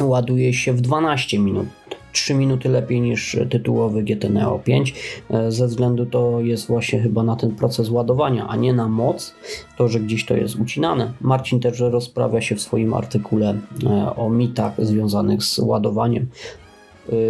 ładuje 0.00 0.54
się 0.54 0.72
w 0.72 0.80
12 0.80 1.38
minut. 1.38 1.66
3 2.12 2.34
minuty 2.34 2.68
lepiej 2.68 3.00
niż 3.00 3.36
tytułowy 3.50 4.02
GT 4.02 4.30
Neo 4.30 4.58
5. 4.58 4.94
E, 5.30 5.52
ze 5.52 5.66
względu 5.66 6.06
to 6.06 6.40
jest 6.40 6.66
właśnie 6.66 7.00
chyba 7.00 7.22
na 7.22 7.36
ten 7.36 7.50
proces 7.54 7.90
ładowania, 7.90 8.48
a 8.48 8.56
nie 8.56 8.72
na 8.72 8.88
moc, 8.88 9.34
to 9.76 9.88
że 9.88 10.00
gdzieś 10.00 10.26
to 10.26 10.36
jest 10.36 10.56
ucinane. 10.56 11.12
Marcin 11.20 11.60
też 11.60 11.80
rozprawia 11.80 12.40
się 12.40 12.56
w 12.56 12.60
swoim 12.60 12.94
artykule 12.94 13.58
o 14.16 14.30
mitach 14.30 14.72
związanych 14.78 15.42
z 15.42 15.58
ładowaniem. 15.58 16.26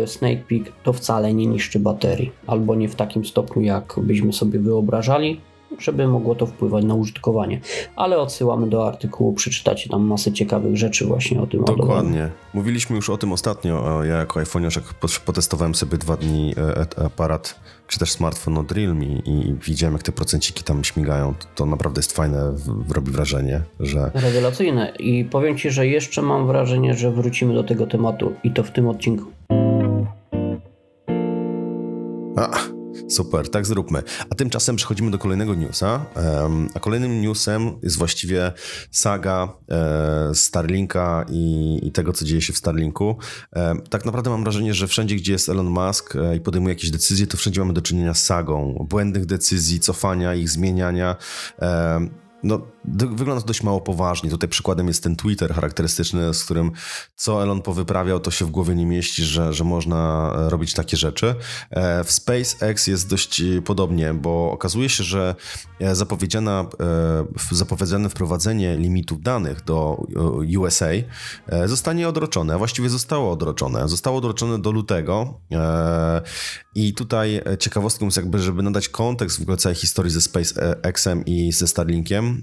Snake 0.06 0.44
Peak 0.48 0.62
to 0.82 0.92
wcale 0.92 1.34
nie 1.34 1.46
niszczy 1.46 1.78
baterii, 1.78 2.32
albo 2.46 2.74
nie 2.74 2.88
w 2.88 2.94
takim 2.94 3.24
stopniu, 3.24 3.62
jak 3.62 3.94
byśmy 4.02 4.32
sobie 4.32 4.58
wyobrażali 4.58 5.40
żeby 5.78 6.06
mogło 6.06 6.34
to 6.34 6.46
wpływać 6.46 6.84
na 6.84 6.94
użytkowanie. 6.94 7.60
Ale 7.96 8.18
odsyłamy 8.18 8.68
do 8.68 8.88
artykułu, 8.88 9.32
przeczytacie 9.32 9.90
tam 9.90 10.02
masę 10.02 10.32
ciekawych 10.32 10.76
rzeczy 10.76 11.06
właśnie 11.06 11.40
o 11.40 11.46
tym 11.46 11.64
Dokładnie. 11.64 12.30
Mówiliśmy 12.54 12.96
już 12.96 13.10
o 13.10 13.18
tym 13.18 13.32
ostatnio. 13.32 14.04
Ja 14.04 14.16
jako 14.16 14.40
iPhone'iarz 14.40 14.80
potestowałem 15.24 15.74
sobie 15.74 15.98
dwa 15.98 16.16
dni 16.16 16.54
e, 16.98 17.04
aparat, 17.04 17.60
czy 17.86 17.98
też 17.98 18.10
smartfon 18.10 18.58
od 18.58 18.72
Realme 18.72 19.04
i 19.04 19.54
widziałem 19.66 19.94
jak 19.94 20.02
te 20.02 20.12
procenciki 20.12 20.64
tam 20.64 20.84
śmigają. 20.84 21.34
To 21.54 21.66
naprawdę 21.66 21.98
jest 21.98 22.12
fajne, 22.12 22.52
robi 22.94 23.10
wrażenie, 23.10 23.62
że... 23.80 24.10
Rewelacyjne. 24.14 24.92
I 24.98 25.24
powiem 25.24 25.58
Ci, 25.58 25.70
że 25.70 25.86
jeszcze 25.86 26.22
mam 26.22 26.46
wrażenie, 26.46 26.94
że 26.94 27.10
wrócimy 27.10 27.54
do 27.54 27.64
tego 27.64 27.86
tematu 27.86 28.32
i 28.44 28.50
to 28.50 28.62
w 28.62 28.70
tym 28.70 28.88
odcinku. 28.88 29.24
A. 32.36 32.77
Super, 33.08 33.50
tak 33.50 33.66
zróbmy. 33.66 34.02
A 34.30 34.34
tymczasem 34.34 34.76
przechodzimy 34.76 35.10
do 35.10 35.18
kolejnego 35.18 35.54
newsa. 35.54 36.06
A 36.74 36.80
kolejnym 36.80 37.22
newsem 37.22 37.78
jest 37.82 37.98
właściwie 37.98 38.52
saga 38.90 39.54
e, 39.70 40.34
Starlinka 40.34 41.26
i, 41.30 41.90
tego, 41.94 42.12
co 42.12 42.24
dzieje 42.24 42.42
się 42.42 42.52
w 42.52 42.56
Starlinku. 42.56 43.16
Tak 43.90 44.04
naprawdę 44.04 44.30
mam 44.30 44.42
wrażenie, 44.42 44.74
że 44.74 44.86
wszędzie, 44.86 45.16
gdzie 45.16 45.32
jest 45.32 45.48
Elon 45.48 45.66
Musk 45.66 46.16
e, 46.16 46.36
i 46.36 46.40
podejmuje 46.40 46.74
jakieś 46.74 46.90
decyzje, 46.90 47.26
to 47.26 47.36
wszędzie 47.36 47.60
mamy 47.60 47.72
do 47.72 47.82
czynienia 47.82 48.14
z 48.14 48.24
sagą 48.24 48.86
błędnych 48.88 49.26
decyzji, 49.26 49.80
cofania 49.80 50.34
ich, 50.34 50.50
zmieniania. 50.50 51.16
No, 52.42 52.66
wygląda 52.96 53.40
to 53.40 53.46
dość 53.46 53.62
mało 53.62 53.80
poważnie. 53.80 54.30
Tutaj 54.30 54.48
przykładem 54.48 54.88
jest 54.88 55.02
ten 55.02 55.16
Twitter 55.16 55.54
charakterystyczny, 55.54 56.34
z 56.34 56.44
którym 56.44 56.72
co 57.16 57.42
Elon 57.42 57.62
powyprawiał, 57.62 58.20
to 58.20 58.30
się 58.30 58.44
w 58.44 58.50
głowie 58.50 58.74
nie 58.74 58.86
mieści, 58.86 59.24
że, 59.24 59.52
że 59.52 59.64
można 59.64 60.32
e, 60.36 60.50
robić 60.50 60.74
takie 60.74 60.96
rzeczy. 60.96 61.34
E, 61.70 62.04
w 62.04 62.12
SpaceX 62.12 62.86
jest 62.86 63.08
dość 63.08 63.40
e, 63.40 63.62
podobnie, 63.62 64.14
bo 64.14 64.50
okazuje 64.52 64.88
się, 64.88 65.04
że 65.04 65.34
zapowiedziana, 65.92 66.66
zapowiedziane 67.50 68.08
wprowadzenie 68.08 68.76
limitów 68.76 69.22
danych 69.22 69.64
do 69.64 70.06
USA 70.58 70.86
zostanie 71.66 72.08
odroczone, 72.08 72.54
a 72.54 72.58
właściwie 72.58 72.88
zostało 72.88 73.32
odroczone. 73.32 73.88
Zostało 73.88 74.18
odroczone 74.18 74.58
do 74.58 74.70
lutego 74.70 75.40
i 76.74 76.94
tutaj 76.94 77.40
ciekawostką 77.58 78.04
jest 78.04 78.16
jakby, 78.16 78.38
żeby 78.38 78.62
nadać 78.62 78.88
kontekst 78.88 79.38
w 79.38 79.42
ogóle 79.42 79.56
całej 79.56 79.76
historii 79.76 80.12
ze 80.12 80.20
SpaceXem 80.20 81.24
i 81.24 81.52
ze 81.52 81.66
Starlinkiem, 81.66 82.42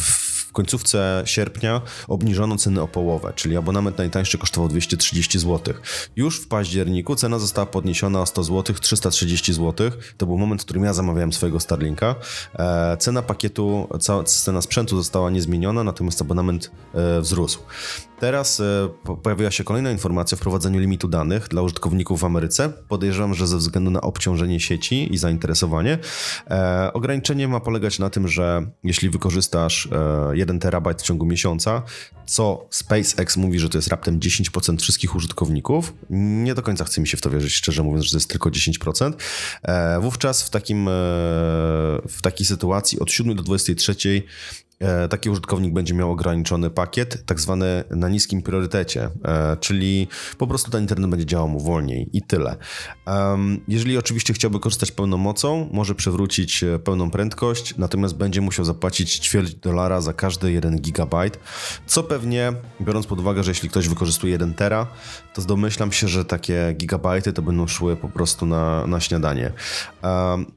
w 0.00 0.52
końcówce 0.52 1.22
sierpnia 1.26 1.80
obniżono 2.08 2.56
ceny 2.56 2.82
o 2.82 2.88
połowę, 2.88 3.32
czyli 3.36 3.56
abonament 3.56 3.98
najtańszy 3.98 4.38
kosztował 4.38 4.68
230 4.68 5.38
zł. 5.38 5.74
Już 6.16 6.40
w 6.40 6.48
październiku 6.48 7.16
cena 7.16 7.38
została 7.38 7.66
podniesiona 7.66 8.20
o 8.20 8.26
100 8.26 8.44
zł, 8.44 8.76
330 8.80 9.52
zł. 9.52 9.90
To 10.16 10.26
był 10.26 10.38
moment, 10.38 10.62
w 10.62 10.64
którym 10.64 10.84
ja 10.84 10.92
zamawiałem 10.92 11.32
swojego 11.32 11.60
Starlinka. 11.60 12.14
E, 12.54 12.96
cena 12.96 13.22
pakietu, 13.22 13.88
cena 14.26 14.62
sprzętu 14.62 14.96
została 14.96 15.30
niezmieniona, 15.30 15.84
natomiast 15.84 16.20
abonament 16.20 16.70
e, 16.94 17.20
wzrósł. 17.20 17.58
Teraz 18.24 18.60
e, 18.60 18.88
pojawiła 19.22 19.50
się 19.50 19.64
kolejna 19.64 19.90
informacja 19.90 20.36
o 20.36 20.38
wprowadzeniu 20.38 20.80
limitu 20.80 21.08
danych 21.08 21.48
dla 21.48 21.62
użytkowników 21.62 22.20
w 22.20 22.24
Ameryce. 22.24 22.68
Podejrzewam, 22.88 23.34
że 23.34 23.46
ze 23.46 23.56
względu 23.56 23.90
na 23.90 24.00
obciążenie 24.00 24.60
sieci 24.60 25.14
i 25.14 25.18
zainteresowanie. 25.18 25.98
E, 26.50 26.90
ograniczenie 26.92 27.48
ma 27.48 27.60
polegać 27.60 27.98
na 27.98 28.10
tym, 28.10 28.28
że 28.28 28.66
jeśli 28.84 29.10
wykorzystasz 29.10 29.88
e, 30.32 30.36
1 30.36 30.58
terabajt 30.58 31.02
w 31.02 31.04
ciągu 31.04 31.26
miesiąca, 31.26 31.82
co 32.26 32.66
SpaceX 32.70 33.36
mówi, 33.36 33.58
że 33.58 33.68
to 33.68 33.78
jest 33.78 33.88
raptem 33.88 34.20
10% 34.20 34.80
wszystkich 34.80 35.14
użytkowników, 35.16 35.94
nie 36.10 36.54
do 36.54 36.62
końca 36.62 36.84
chce 36.84 37.00
mi 37.00 37.08
się 37.08 37.16
w 37.16 37.20
to 37.20 37.30
wierzyć, 37.30 37.54
szczerze 37.54 37.82
mówiąc, 37.82 38.04
że 38.04 38.10
to 38.10 38.16
jest 38.16 38.30
tylko 38.30 38.50
10%. 38.50 39.12
E, 39.62 40.00
wówczas 40.00 40.42
w, 40.42 40.50
takim, 40.50 40.88
e, 40.88 40.90
w 42.08 42.18
takiej 42.22 42.46
sytuacji 42.46 43.00
od 43.00 43.10
7 43.10 43.36
do 43.36 43.42
23 43.42 44.22
E, 44.73 44.73
taki 45.10 45.30
użytkownik 45.30 45.72
będzie 45.72 45.94
miał 45.94 46.10
ograniczony 46.10 46.70
pakiet, 46.70 47.26
tak 47.26 47.40
zwany 47.40 47.84
na 47.90 48.08
niskim 48.08 48.42
priorytecie, 48.42 49.10
e, 49.24 49.56
czyli 49.60 50.08
po 50.38 50.46
prostu 50.46 50.70
ten 50.70 50.82
internet 50.82 51.10
będzie 51.10 51.26
działał 51.26 51.48
mu 51.48 51.60
wolniej 51.60 52.10
i 52.12 52.22
tyle. 52.22 52.56
Jeżeli 53.68 53.98
oczywiście 53.98 54.34
chciałby 54.34 54.60
korzystać 54.60 54.92
pełną 54.92 55.16
mocą, 55.16 55.68
może 55.72 55.94
przywrócić 55.94 56.64
e, 56.64 56.78
pełną 56.78 57.10
prędkość, 57.10 57.76
natomiast 57.78 58.16
będzie 58.16 58.40
musiał 58.40 58.64
zapłacić 58.64 59.18
ćwierć 59.18 59.54
dolara 59.54 60.00
za 60.00 60.12
każdy 60.12 60.52
1 60.52 60.80
gigabajt, 60.80 61.38
co 61.86 62.02
pewnie, 62.02 62.52
biorąc 62.80 63.06
pod 63.06 63.20
uwagę, 63.20 63.42
że 63.44 63.50
jeśli 63.50 63.68
ktoś 63.68 63.88
wykorzystuje 63.88 64.32
1 64.32 64.54
tera, 64.54 64.86
to 65.34 65.42
domyślam 65.42 65.92
się, 65.92 66.08
że 66.08 66.24
takie 66.24 66.74
gigabajty 66.76 67.32
to 67.32 67.42
będą 67.42 67.66
szły 67.66 67.96
po 67.96 68.08
prostu 68.08 68.46
na, 68.46 68.86
na 68.86 69.00
śniadanie. 69.00 69.52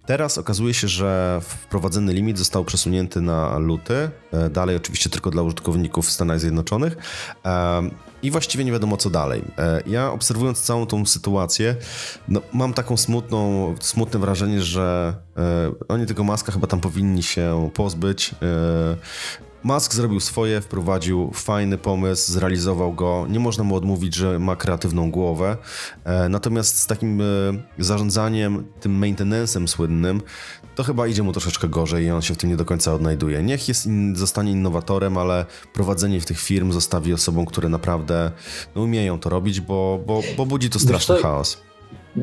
Teraz 0.05 0.38
okazuje 0.38 0.74
się, 0.74 0.88
że 0.88 1.39
wprowadzony 1.43 2.13
limit 2.13 2.38
został 2.38 2.65
przesunięty 2.65 3.22
na 3.22 3.57
luty, 3.57 3.93
E, 3.93 4.12
dalej 4.50 4.75
oczywiście 4.75 5.09
tylko 5.09 5.31
dla 5.31 5.41
użytkowników 5.41 6.07
w 6.07 6.12
Stanach 6.12 6.39
Zjednoczonych. 6.39 6.97
E, 7.45 7.81
I 8.24 8.31
właściwie 8.31 8.63
nie 8.63 8.71
wiadomo 8.71 8.97
co 8.97 9.09
dalej. 9.09 9.41
E, 9.57 9.81
ja 9.88 10.12
obserwując 10.12 10.62
całą 10.62 10.86
tą 10.86 11.05
sytuację, 11.05 11.75
no, 12.27 12.41
mam 12.53 12.74
taką 12.74 12.97
smutną, 12.97 13.75
smutne 13.79 14.19
wrażenie, 14.19 14.62
że 14.62 15.15
oni 15.88 16.05
tego 16.05 16.24
maska 16.24 16.51
chyba 16.51 16.67
tam 16.67 16.79
powinni 16.79 17.24
się 17.24 17.69
pozbyć. 17.74 18.36
Musk 19.63 19.93
zrobił 19.93 20.19
swoje, 20.19 20.62
wprowadził 20.62 21.31
fajny 21.33 21.77
pomysł, 21.77 22.31
zrealizował 22.31 22.93
go. 22.93 23.25
Nie 23.29 23.39
można 23.39 23.63
mu 23.63 23.75
odmówić, 23.75 24.15
że 24.15 24.39
ma 24.39 24.55
kreatywną 24.55 25.12
głowę. 25.12 25.57
Natomiast 26.29 26.79
z 26.79 26.88
takim 26.88 27.21
zarządzaniem, 27.79 28.65
tym 28.79 29.01
maintenance'em 29.01 29.67
słynnym, 29.67 30.21
to 30.77 30.84
chyba 30.84 31.07
idzie 31.07 31.24
mu 31.24 31.31
troszeczkę 31.31 31.67
gorzej 31.67 32.05
i 32.05 32.12
on 32.12 32.22
się 32.22 32.34
w 32.34 32.38
tym 32.38 32.50
nie 32.50 32.57
do 32.57 32.65
końca 32.65 32.93
odnajduje. 32.93 33.43
Niech 33.43 33.67
jest 33.67 33.86
in, 33.86 34.15
zostanie 34.15 34.51
innowatorem, 34.51 35.17
ale 35.17 35.46
prowadzenie 35.74 36.22
w 36.22 36.25
tych 36.25 36.39
firm 36.39 36.72
zostawi 36.72 37.13
osobom, 37.13 37.46
które 37.46 37.69
naprawdę 37.69 38.31
no, 38.75 38.81
umieją 38.81 39.19
to 39.19 39.29
robić, 39.29 39.62
bo, 39.62 40.00
bo, 40.07 40.22
bo 40.38 40.46
budzi 40.46 40.69
to 40.69 40.79
straszny 40.79 41.17
chaos. 41.17 41.66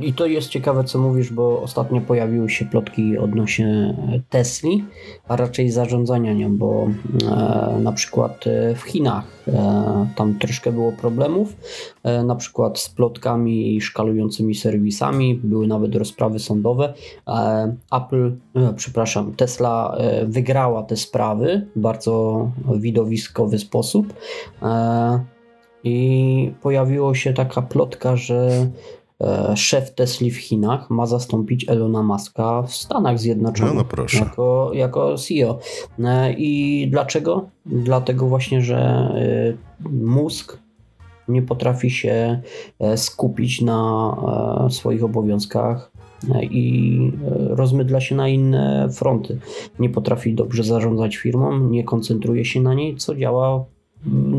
I 0.00 0.12
to 0.12 0.26
jest 0.26 0.48
ciekawe, 0.48 0.84
co 0.84 0.98
mówisz, 0.98 1.32
bo 1.32 1.62
ostatnio 1.62 2.00
pojawiły 2.00 2.50
się 2.50 2.64
plotki 2.64 3.18
odnośnie 3.18 3.96
Tesli, 4.28 4.84
a 5.28 5.36
raczej 5.36 5.70
zarządzania 5.70 6.32
nią, 6.32 6.56
bo 6.56 6.86
e, 6.86 7.78
na 7.82 7.92
przykład 7.92 8.46
e, 8.46 8.74
w 8.74 8.82
Chinach 8.82 9.24
e, 9.48 10.06
tam 10.16 10.38
troszkę 10.38 10.72
było 10.72 10.92
problemów, 10.92 11.56
e, 12.02 12.22
na 12.22 12.34
przykład 12.34 12.78
z 12.78 12.88
plotkami 12.88 13.76
i 13.76 13.80
szkalującymi 13.80 14.54
serwisami, 14.54 15.34
były 15.34 15.66
nawet 15.66 15.94
rozprawy 15.94 16.38
sądowe. 16.38 16.94
E, 17.28 17.76
Apple, 17.92 18.36
e, 18.56 18.74
przepraszam, 18.76 19.34
Tesla 19.34 19.98
wygrała 20.26 20.82
te 20.82 20.96
sprawy 20.96 21.66
w 21.76 21.80
bardzo 21.80 22.50
widowiskowy 22.76 23.58
sposób. 23.58 24.14
I 25.84 26.52
pojawiło 26.62 27.14
się 27.14 27.32
taka 27.32 27.62
plotka, 27.62 28.16
że 28.16 28.66
E, 28.68 29.03
szef 29.54 29.94
Tesla 29.94 30.28
w 30.28 30.36
Chinach 30.36 30.90
ma 30.90 31.06
zastąpić 31.06 31.68
Elona 31.68 32.02
Muska 32.02 32.62
w 32.62 32.74
Stanach 32.74 33.18
Zjednoczonych 33.18 33.74
no, 33.74 33.84
no 33.96 34.20
jako, 34.20 34.70
jako 34.74 35.14
CEO. 35.18 35.58
E, 36.04 36.32
I 36.32 36.88
dlaczego? 36.90 37.48
Dlatego 37.66 38.26
właśnie, 38.26 38.62
że 38.62 38.78
e, 38.78 39.88
mózg 39.90 40.58
nie 41.28 41.42
potrafi 41.42 41.90
się 41.90 42.40
skupić 42.96 43.60
na 43.60 44.16
swoich 44.70 45.04
obowiązkach 45.04 45.92
i 46.42 47.12
rozmydla 47.48 48.00
się 48.00 48.14
na 48.14 48.28
inne 48.28 48.88
fronty. 48.92 49.38
Nie 49.78 49.90
potrafi 49.90 50.34
dobrze 50.34 50.64
zarządzać 50.64 51.16
firmą, 51.16 51.58
nie 51.58 51.84
koncentruje 51.84 52.44
się 52.44 52.60
na 52.60 52.74
niej, 52.74 52.96
co 52.96 53.14
działa 53.14 53.64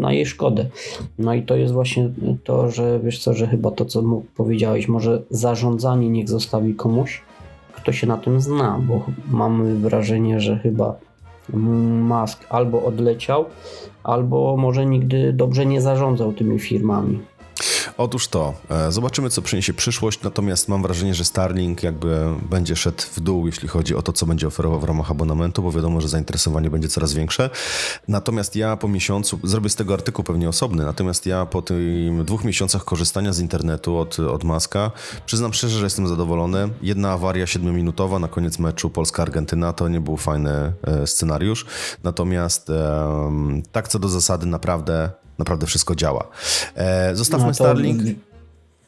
na 0.06 0.13
jej 0.13 0.26
szkodę. 0.26 0.65
No 1.20 1.34
i 1.34 1.41
to 1.44 1.56
jest 1.56 1.74
właśnie 1.74 2.10
to, 2.44 2.72
że 2.72 3.00
wiesz 3.00 3.20
co, 3.20 3.34
że 3.34 3.48
chyba 3.48 3.72
to, 3.72 3.86
co 3.86 4.02
mu 4.02 4.26
powiedziałeś, 4.36 4.88
może 4.88 5.22
zarządzanie 5.30 6.10
niech 6.10 6.30
zostawi 6.30 6.76
komuś, 6.76 7.22
kto 7.74 7.91
się 7.91 8.08
na 8.08 8.18
tym 8.18 8.41
zna, 8.41 8.80
bo 8.88 9.06
mamy 9.32 9.76
wrażenie, 9.76 10.39
że 10.39 10.58
chyba 10.58 10.96
Musk 11.54 12.46
albo 12.50 12.84
odleciał, 12.84 13.46
albo 14.04 14.58
może 14.58 14.86
nigdy 14.86 15.34
dobrze 15.34 15.65
nie 15.65 15.82
zarządzał 15.82 16.34
tymi 16.34 16.60
firmami. 16.60 17.20
Otóż 17.98 18.28
to, 18.28 18.54
e, 18.70 18.91
zobaczymy 18.91 19.30
co 19.30 19.41
przyniesie 19.41 19.74
przyszłość, 19.74 20.22
natomiast 20.24 20.70
mam 20.70 20.82
wrażenie, 20.82 21.13
że 21.13 21.26
Starlink 21.26 21.84
jakby 21.84 22.26
będzie 22.50 22.76
szedł 22.76 23.04
w 23.15 23.20
dół, 23.20 23.46
jeśli 23.46 23.68
chodzi 23.68 23.96
o 23.96 24.02
to, 24.02 24.13
co 24.13 24.26
będzie 24.26 24.48
oferował 24.48 24.80
w 24.80 24.84
ramach 24.84 25.12
abonamentu, 25.12 25.63
bo 25.63 25.72
wiadomo, 25.72 26.02
że 26.02 26.08
zainteresowanie 26.08 26.70
będzie 26.70 26.88
coraz 26.88 27.13
większe. 27.13 27.50
Natomiast 28.08 28.56
ja 28.56 28.78
po 28.78 28.88
miesiącu, 28.88 29.39
zrobię 29.44 29.70
z 29.70 29.76
tego 29.76 29.94
artykuł 29.94 30.24
pewnie 30.24 30.50
osobny, 30.50 30.86
natomiast 30.86 31.26
ja 31.26 31.46
po 31.46 31.62
tym 31.62 32.26
dwóch 32.26 32.44
miesiącach 32.44 32.84
korzystania 32.84 33.34
z 33.34 33.39
internetu 33.39 33.98
od, 33.98 34.20
od 34.20 34.44
Maska, 34.44 34.91
przyznam 35.26 35.54
szczerze, 35.54 35.78
że 35.78 35.86
jestem 35.86 36.08
zadowolony. 36.08 36.70
Jedna 36.82 37.12
awaria 37.12 37.48
siedmiominutowa 37.48 38.20
na 38.20 38.28
koniec 38.28 38.60
meczu 38.60 38.89
Polska-Argentyna 38.89 39.74
to 39.74 39.88
nie 39.88 40.02
był 40.02 40.18
fajny 40.18 40.74
e, 40.84 41.08
scenariusz, 41.08 41.65
natomiast 42.04 42.72
tak 43.72 43.88
co 43.88 44.00
do 44.00 44.10
zasady 44.10 44.46
naprawdę 44.46 45.24
naprawdę 45.38 45.67
wszystko 45.67 45.95
działa. 45.95 46.28
E, 46.76 47.15
zostawmy 47.15 47.48
no 47.48 47.54
Starlink. 47.54 48.02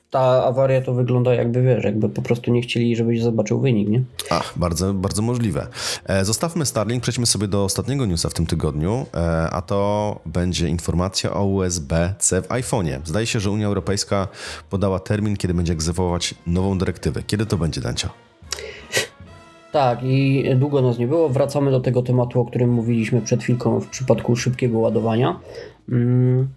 Ta 0.10 0.46
awaria 0.46 0.82
to 0.82 0.94
wygląda 0.94 1.34
jakby, 1.34 1.62
wiesz, 1.62 1.84
jakby 1.84 2.10
po 2.10 2.22
prostu 2.22 2.52
nie 2.52 2.62
chcieli, 2.62 2.96
żebyś 2.96 3.22
zobaczył 3.22 3.60
wynik, 3.60 3.90
nie? 3.90 4.04
Ach, 4.30 4.54
bardzo, 4.56 4.94
bardzo 4.94 5.22
możliwe. 5.22 5.68
E, 6.06 6.26
zostawmy 6.26 6.66
Starlink, 6.66 7.04
przejdźmy 7.04 7.26
sobie 7.26 7.48
do 7.48 7.64
ostatniego 7.64 8.06
newsa 8.06 8.30
w 8.30 8.34
tym 8.34 8.46
tygodniu, 8.46 9.06
e, 9.14 9.50
a 9.50 9.62
to 9.62 10.20
będzie 10.26 10.70
informacja 10.70 11.34
o 11.34 11.46
USB-C 11.46 12.42
w 12.42 12.48
iPhone'ie. 12.48 13.00
Zdaje 13.06 13.26
się, 13.26 13.40
że 13.40 13.52
Unia 13.52 13.68
Europejska 13.68 14.28
podała 14.70 15.00
termin, 15.00 15.38
kiedy 15.38 15.54
będzie 15.54 15.74
egzekwować 15.74 16.36
nową 16.48 16.78
dyrektywę. 16.78 17.24
Kiedy 17.24 17.46
to 17.46 17.58
będzie, 17.58 17.82
Dancia? 17.82 18.10
Tak, 19.72 20.04
i 20.04 20.46
długo 20.56 20.82
nas 20.82 20.98
nie 20.98 21.08
było. 21.08 21.30
Wracamy 21.30 21.72
do 21.72 21.80
tego 21.80 22.02
tematu, 22.02 22.42
o 22.42 22.46
którym 22.46 22.70
mówiliśmy 22.70 23.22
przed 23.22 23.44
chwilką 23.44 23.80
w 23.80 23.88
przypadku 23.88 24.36
szybkiego 24.36 24.80
ładowania. 24.80 25.40
Mm. 25.90 26.48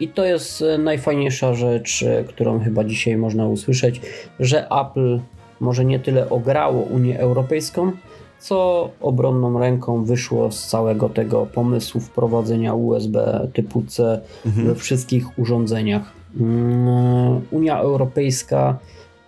I 0.00 0.08
to 0.08 0.24
jest 0.24 0.62
e, 0.62 0.78
najfajniejsza 0.78 1.54
rzecz, 1.54 2.02
e, 2.02 2.24
którą 2.24 2.60
chyba 2.60 2.84
dzisiaj 2.84 3.16
można 3.16 3.46
usłyszeć, 3.46 4.00
że 4.40 4.68
Apple 4.70 5.20
może 5.60 5.84
nie 5.84 5.98
tyle 5.98 6.30
ograło 6.30 6.82
Unię 6.82 7.20
Europejską, 7.20 7.92
co 8.38 8.90
obronną 9.00 9.58
ręką 9.58 10.04
wyszło 10.04 10.52
z 10.52 10.66
całego 10.66 11.08
tego 11.08 11.46
pomysłu 11.46 12.00
wprowadzenia 12.00 12.74
USB 12.74 13.48
typu 13.54 13.82
C 13.82 14.20
mhm. 14.46 14.66
we 14.66 14.74
wszystkich 14.74 15.38
urządzeniach. 15.38 16.12
Mm, 16.40 17.40
Unia 17.50 17.78
Europejska 17.78 18.78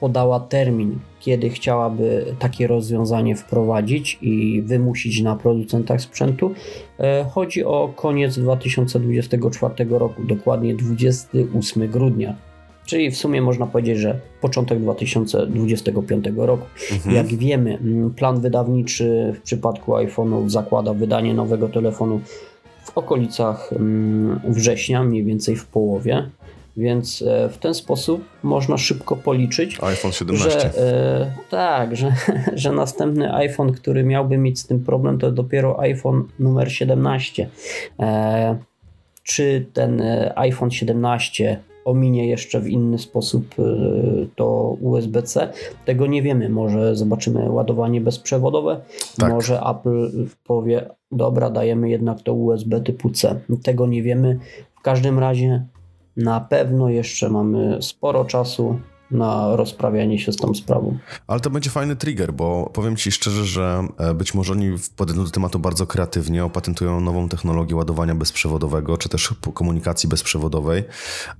podała 0.00 0.40
termin, 0.40 0.98
kiedy 1.20 1.50
chciałaby 1.50 2.34
takie 2.38 2.66
rozwiązanie 2.66 3.36
wprowadzić 3.36 4.18
i 4.22 4.62
wymusić 4.62 5.22
na 5.22 5.36
producentach 5.36 6.00
sprzętu. 6.00 6.54
E, 6.98 7.24
chodzi 7.30 7.64
o 7.64 7.92
koniec 7.96 8.38
2024 8.38 9.74
roku, 9.90 10.24
dokładnie 10.24 10.74
28 10.74 11.88
grudnia. 11.88 12.34
Czyli 12.86 13.10
w 13.10 13.16
sumie 13.16 13.42
można 13.42 13.66
powiedzieć, 13.66 13.98
że 13.98 14.20
początek 14.40 14.80
2025 14.80 16.24
roku. 16.36 16.66
Mhm. 16.92 17.16
Jak 17.16 17.26
wiemy, 17.26 17.78
plan 18.16 18.40
wydawniczy 18.40 19.32
w 19.36 19.40
przypadku 19.40 19.92
iPhone'ów 19.92 20.48
zakłada 20.48 20.94
wydanie 20.94 21.34
nowego 21.34 21.68
telefonu 21.68 22.20
w 22.84 22.98
okolicach 22.98 23.70
września, 24.48 25.02
mniej 25.02 25.24
więcej 25.24 25.56
w 25.56 25.66
połowie. 25.66 26.30
Więc 26.76 27.22
e, 27.22 27.48
w 27.48 27.58
ten 27.58 27.74
sposób 27.74 28.24
można 28.42 28.78
szybko 28.78 29.16
policzyć, 29.16 29.78
iPhone 29.82 30.12
17. 30.12 30.50
Że, 30.50 30.66
e, 30.78 31.32
tak, 31.50 31.96
że, 31.96 32.14
że 32.54 32.72
następny 32.72 33.34
iPhone, 33.34 33.72
który 33.72 34.04
miałby 34.04 34.38
mieć 34.38 34.58
z 34.58 34.66
tym 34.66 34.84
problem, 34.84 35.18
to 35.18 35.32
dopiero 35.32 35.80
iPhone 35.80 36.24
numer 36.38 36.72
17. 36.72 37.48
E, 38.00 38.58
czy 39.22 39.66
ten 39.72 40.00
e, 40.00 40.38
iPhone 40.38 40.70
17 40.70 41.60
ominie 41.84 42.26
jeszcze 42.26 42.60
w 42.60 42.68
inny 42.68 42.98
sposób 42.98 43.54
e, 43.58 43.62
to 44.36 44.76
USB-C. 44.80 45.52
Tego 45.84 46.06
nie 46.06 46.22
wiemy. 46.22 46.48
Może 46.48 46.96
zobaczymy 46.96 47.50
ładowanie 47.50 48.00
bezprzewodowe. 48.00 48.80
Tak. 49.18 49.32
Może 49.32 49.60
Apple 49.60 50.26
powie, 50.44 50.90
dobra, 51.12 51.50
dajemy 51.50 51.90
jednak 51.90 52.22
to 52.22 52.34
USB 52.34 52.80
typu 52.80 53.10
C. 53.10 53.40
Tego 53.62 53.86
nie 53.86 54.02
wiemy. 54.02 54.38
W 54.78 54.82
każdym 54.82 55.18
razie 55.18 55.64
na 56.20 56.40
pewno 56.40 56.88
jeszcze 56.88 57.30
mamy 57.30 57.82
sporo 57.82 58.24
czasu 58.24 58.80
na 59.10 59.56
rozprawianie 59.56 60.18
się 60.18 60.32
z 60.32 60.36
tą 60.36 60.54
sprawą. 60.54 60.98
Ale 61.26 61.40
to 61.40 61.50
będzie 61.50 61.70
fajny 61.70 61.96
trigger, 61.96 62.32
bo 62.32 62.70
powiem 62.72 62.96
Ci 62.96 63.12
szczerze, 63.12 63.44
że 63.44 63.84
e, 63.98 64.14
być 64.14 64.34
może 64.34 64.52
oni 64.52 64.76
podejdą 64.96 65.24
do 65.24 65.30
tematu 65.30 65.58
bardzo 65.58 65.86
kreatywnie, 65.86 66.44
opatentują 66.44 67.00
nową 67.00 67.28
technologię 67.28 67.76
ładowania 67.76 68.14
bezprzewodowego, 68.14 68.96
czy 68.96 69.08
też 69.08 69.34
komunikacji 69.54 70.08
bezprzewodowej, 70.08 70.84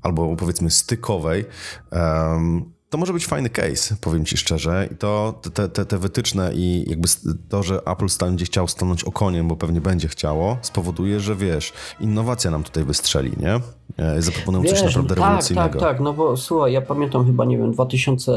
albo 0.03 0.37
powiedzmy 0.37 0.71
stykowej. 0.71 1.45
Um, 1.93 2.80
to 2.91 2.99
może 2.99 3.13
być 3.13 3.27
fajny 3.27 3.51
case, 3.51 3.97
powiem 4.01 4.25
ci 4.25 4.37
szczerze. 4.37 4.89
I 4.93 4.97
to 4.97 5.41
te, 5.55 5.69
te, 5.69 5.85
te 5.85 5.99
wytyczne 5.99 6.53
i 6.55 6.85
jakby 6.91 7.09
to, 7.49 7.63
że 7.63 7.81
Apple 7.87 8.07
będzie 8.21 8.45
chciał 8.45 8.69
stanąć 8.69 9.05
okoniem, 9.05 9.49
bo 9.49 9.57
pewnie 9.57 9.81
będzie 9.81 10.09
chciało, 10.09 10.59
spowoduje, 10.63 11.21
że 11.21 11.37
wiesz, 11.37 11.73
innowacja 12.01 12.51
nam 12.51 12.63
tutaj 12.63 12.85
wystrzeli, 12.85 13.33
nie? 13.41 13.61
Zaproponują 14.19 14.63
wiesz, 14.63 14.73
coś 14.73 14.83
naprawdę 14.83 15.15
tak, 15.15 15.25
rewolucyjnego. 15.25 15.79
Tak, 15.79 15.89
tak, 15.89 16.01
no 16.01 16.13
bo 16.13 16.37
słuchaj, 16.37 16.73
ja 16.73 16.81
pamiętam 16.81 17.27
chyba, 17.27 17.45
nie 17.45 17.59
wiem, 17.59 17.73
2000, 17.73 18.33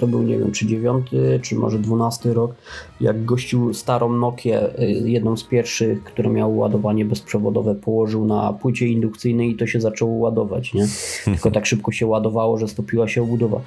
to 0.00 0.06
był, 0.06 0.22
nie 0.22 0.38
wiem, 0.38 0.52
czy 0.52 0.66
9, 0.66 1.06
czy 1.42 1.54
może 1.54 1.78
12 1.78 2.32
rok, 2.34 2.54
jak 3.00 3.24
gościu 3.24 3.74
starą 3.74 4.12
Nokię, 4.12 4.78
e, 4.78 4.90
jedną 4.90 5.36
z 5.36 5.44
pierwszych, 5.44 6.04
która 6.04 6.30
miała 6.30 6.54
ładowanie 6.54 7.04
bezprzewodowe, 7.04 7.74
położył 7.74 8.24
na 8.24 8.52
płycie 8.52 8.86
indukcyjnej 8.86 9.50
i 9.50 9.56
to 9.56 9.66
się 9.66 9.80
zaczęło 9.80 10.12
ładować, 10.12 10.74
nie? 10.74 10.86
Tylko 11.24 11.50
tak 11.50 11.66
szybko 11.66 11.92
się 11.92 12.06
ładowało, 12.06 12.58
że 12.58 12.68
stopiła 12.68 13.08
się 13.08 13.22
obudowa 13.22 13.60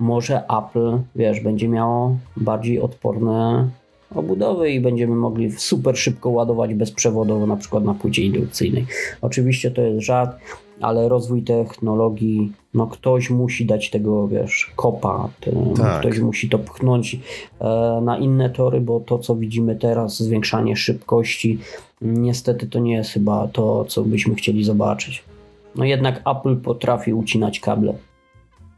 może 0.00 0.42
Apple, 0.48 0.98
wiesz, 1.16 1.40
będzie 1.40 1.68
miało 1.68 2.16
bardziej 2.36 2.80
odporne 2.80 3.68
obudowy 4.14 4.70
i 4.70 4.80
będziemy 4.80 5.14
mogli 5.14 5.52
super 5.52 5.98
szybko 5.98 6.30
ładować 6.30 6.74
bezprzewodowo, 6.74 7.46
na 7.46 7.56
przykład 7.56 7.84
na 7.84 7.94
płycie 7.94 8.22
indukcyjnej. 8.22 8.86
Oczywiście 9.22 9.70
to 9.70 9.82
jest 9.82 10.06
żart, 10.06 10.36
ale 10.80 11.08
rozwój 11.08 11.42
technologii, 11.42 12.52
no 12.74 12.86
ktoś 12.86 13.30
musi 13.30 13.66
dać 13.66 13.90
tego, 13.90 14.28
wiesz, 14.28 14.72
kopa, 14.76 15.28
tak. 15.76 16.00
ktoś 16.00 16.18
musi 16.18 16.48
to 16.48 16.58
pchnąć 16.58 17.18
e, 17.60 18.00
na 18.02 18.18
inne 18.18 18.50
tory, 18.50 18.80
bo 18.80 19.00
to, 19.00 19.18
co 19.18 19.36
widzimy 19.36 19.76
teraz, 19.76 20.22
zwiększanie 20.22 20.76
szybkości, 20.76 21.58
niestety 22.00 22.66
to 22.66 22.78
nie 22.78 22.92
jest 22.92 23.10
chyba 23.10 23.48
to, 23.48 23.84
co 23.84 24.02
byśmy 24.02 24.34
chcieli 24.34 24.64
zobaczyć. 24.64 25.24
No 25.76 25.84
jednak 25.84 26.22
Apple 26.26 26.56
potrafi 26.56 27.12
ucinać 27.12 27.60
kable. 27.60 27.94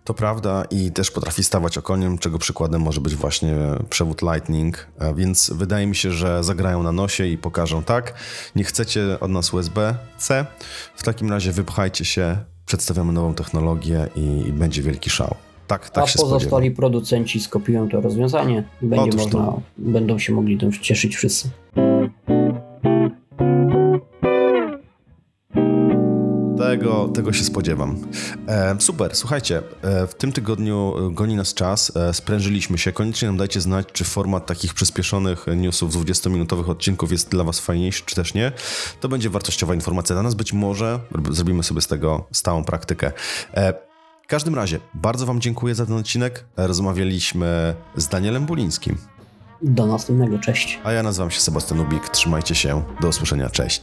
To 0.04 0.14
prawda 0.14 0.64
i 0.70 0.92
też 0.92 1.10
potrafi 1.10 1.44
stawać 1.44 1.78
okoniem, 1.78 2.18
czego 2.18 2.38
przykładem 2.38 2.82
może 2.82 3.00
być 3.00 3.14
właśnie 3.16 3.56
przewód 3.90 4.22
Lightning, 4.22 4.86
więc 5.14 5.50
wydaje 5.54 5.86
mi 5.86 5.96
się, 5.96 6.10
że 6.12 6.44
zagrają 6.44 6.82
na 6.82 6.92
nosie 6.92 7.26
i 7.26 7.38
pokażą 7.38 7.82
tak, 7.82 8.14
nie 8.56 8.64
chcecie 8.64 9.20
od 9.20 9.30
nas 9.30 9.54
USB-C, 9.54 10.46
w 10.96 11.02
takim 11.02 11.30
razie 11.30 11.52
wypchajcie 11.52 12.04
się, 12.04 12.36
przedstawiamy 12.66 13.12
nową 13.12 13.34
technologię 13.34 14.08
i, 14.16 14.48
i 14.48 14.52
będzie 14.52 14.82
wielki 14.82 15.10
szał. 15.10 15.34
Tak, 15.66 15.90
tak 15.90 16.04
A 16.04 16.06
się 16.06 16.18
pozostali 16.18 16.48
spodziewam. 16.50 16.76
producenci 16.76 17.40
skopiują 17.40 17.88
to 17.88 18.00
rozwiązanie 18.00 18.64
i 18.82 18.86
będzie 18.86 19.16
można, 19.18 19.52
będą 19.78 20.18
się 20.18 20.32
mogli 20.32 20.58
tym 20.58 20.72
cieszyć 20.72 21.16
wszyscy. 21.16 21.50
Tego, 26.62 27.08
tego 27.08 27.32
się 27.32 27.44
spodziewam. 27.44 27.96
E, 28.48 28.76
super, 28.80 29.16
słuchajcie, 29.16 29.62
e, 29.82 30.06
w 30.06 30.14
tym 30.14 30.32
tygodniu 30.32 30.94
e, 30.98 31.14
goni 31.14 31.36
nas 31.36 31.54
czas, 31.54 31.96
e, 31.96 32.14
sprężyliśmy 32.14 32.78
się. 32.78 32.92
Koniecznie 32.92 33.28
nam 33.28 33.36
dajcie 33.36 33.60
znać, 33.60 33.86
czy 33.92 34.04
format 34.04 34.46
takich 34.46 34.74
przyspieszonych 34.74 35.46
newsów 35.56 35.96
20-minutowych 35.96 36.68
odcinków 36.68 37.12
jest 37.12 37.30
dla 37.30 37.44
Was 37.44 37.60
fajniejszy, 37.60 38.02
czy 38.06 38.14
też 38.14 38.34
nie. 38.34 38.52
To 39.00 39.08
będzie 39.08 39.30
wartościowa 39.30 39.74
informacja 39.74 40.14
dla 40.14 40.22
nas. 40.22 40.34
Być 40.34 40.52
może 40.52 41.00
zrobimy 41.30 41.62
sobie 41.62 41.80
z 41.80 41.86
tego 41.86 42.26
stałą 42.32 42.64
praktykę. 42.64 43.12
E, 43.54 43.72
w 44.24 44.26
każdym 44.26 44.54
razie, 44.54 44.78
bardzo 44.94 45.26
Wam 45.26 45.40
dziękuję 45.40 45.74
za 45.74 45.86
ten 45.86 45.96
odcinek. 45.96 46.44
Rozmawialiśmy 46.56 47.74
z 47.96 48.08
Danielem 48.08 48.46
Bulińskim. 48.46 48.96
Do 49.62 49.86
następnego, 49.86 50.38
cześć. 50.38 50.80
A 50.84 50.92
ja 50.92 51.02
nazywam 51.02 51.30
się 51.30 51.40
Sebastian 51.40 51.80
Ubik. 51.80 52.08
Trzymajcie 52.08 52.54
się, 52.54 52.82
do 53.00 53.08
usłyszenia, 53.08 53.50
cześć. 53.50 53.82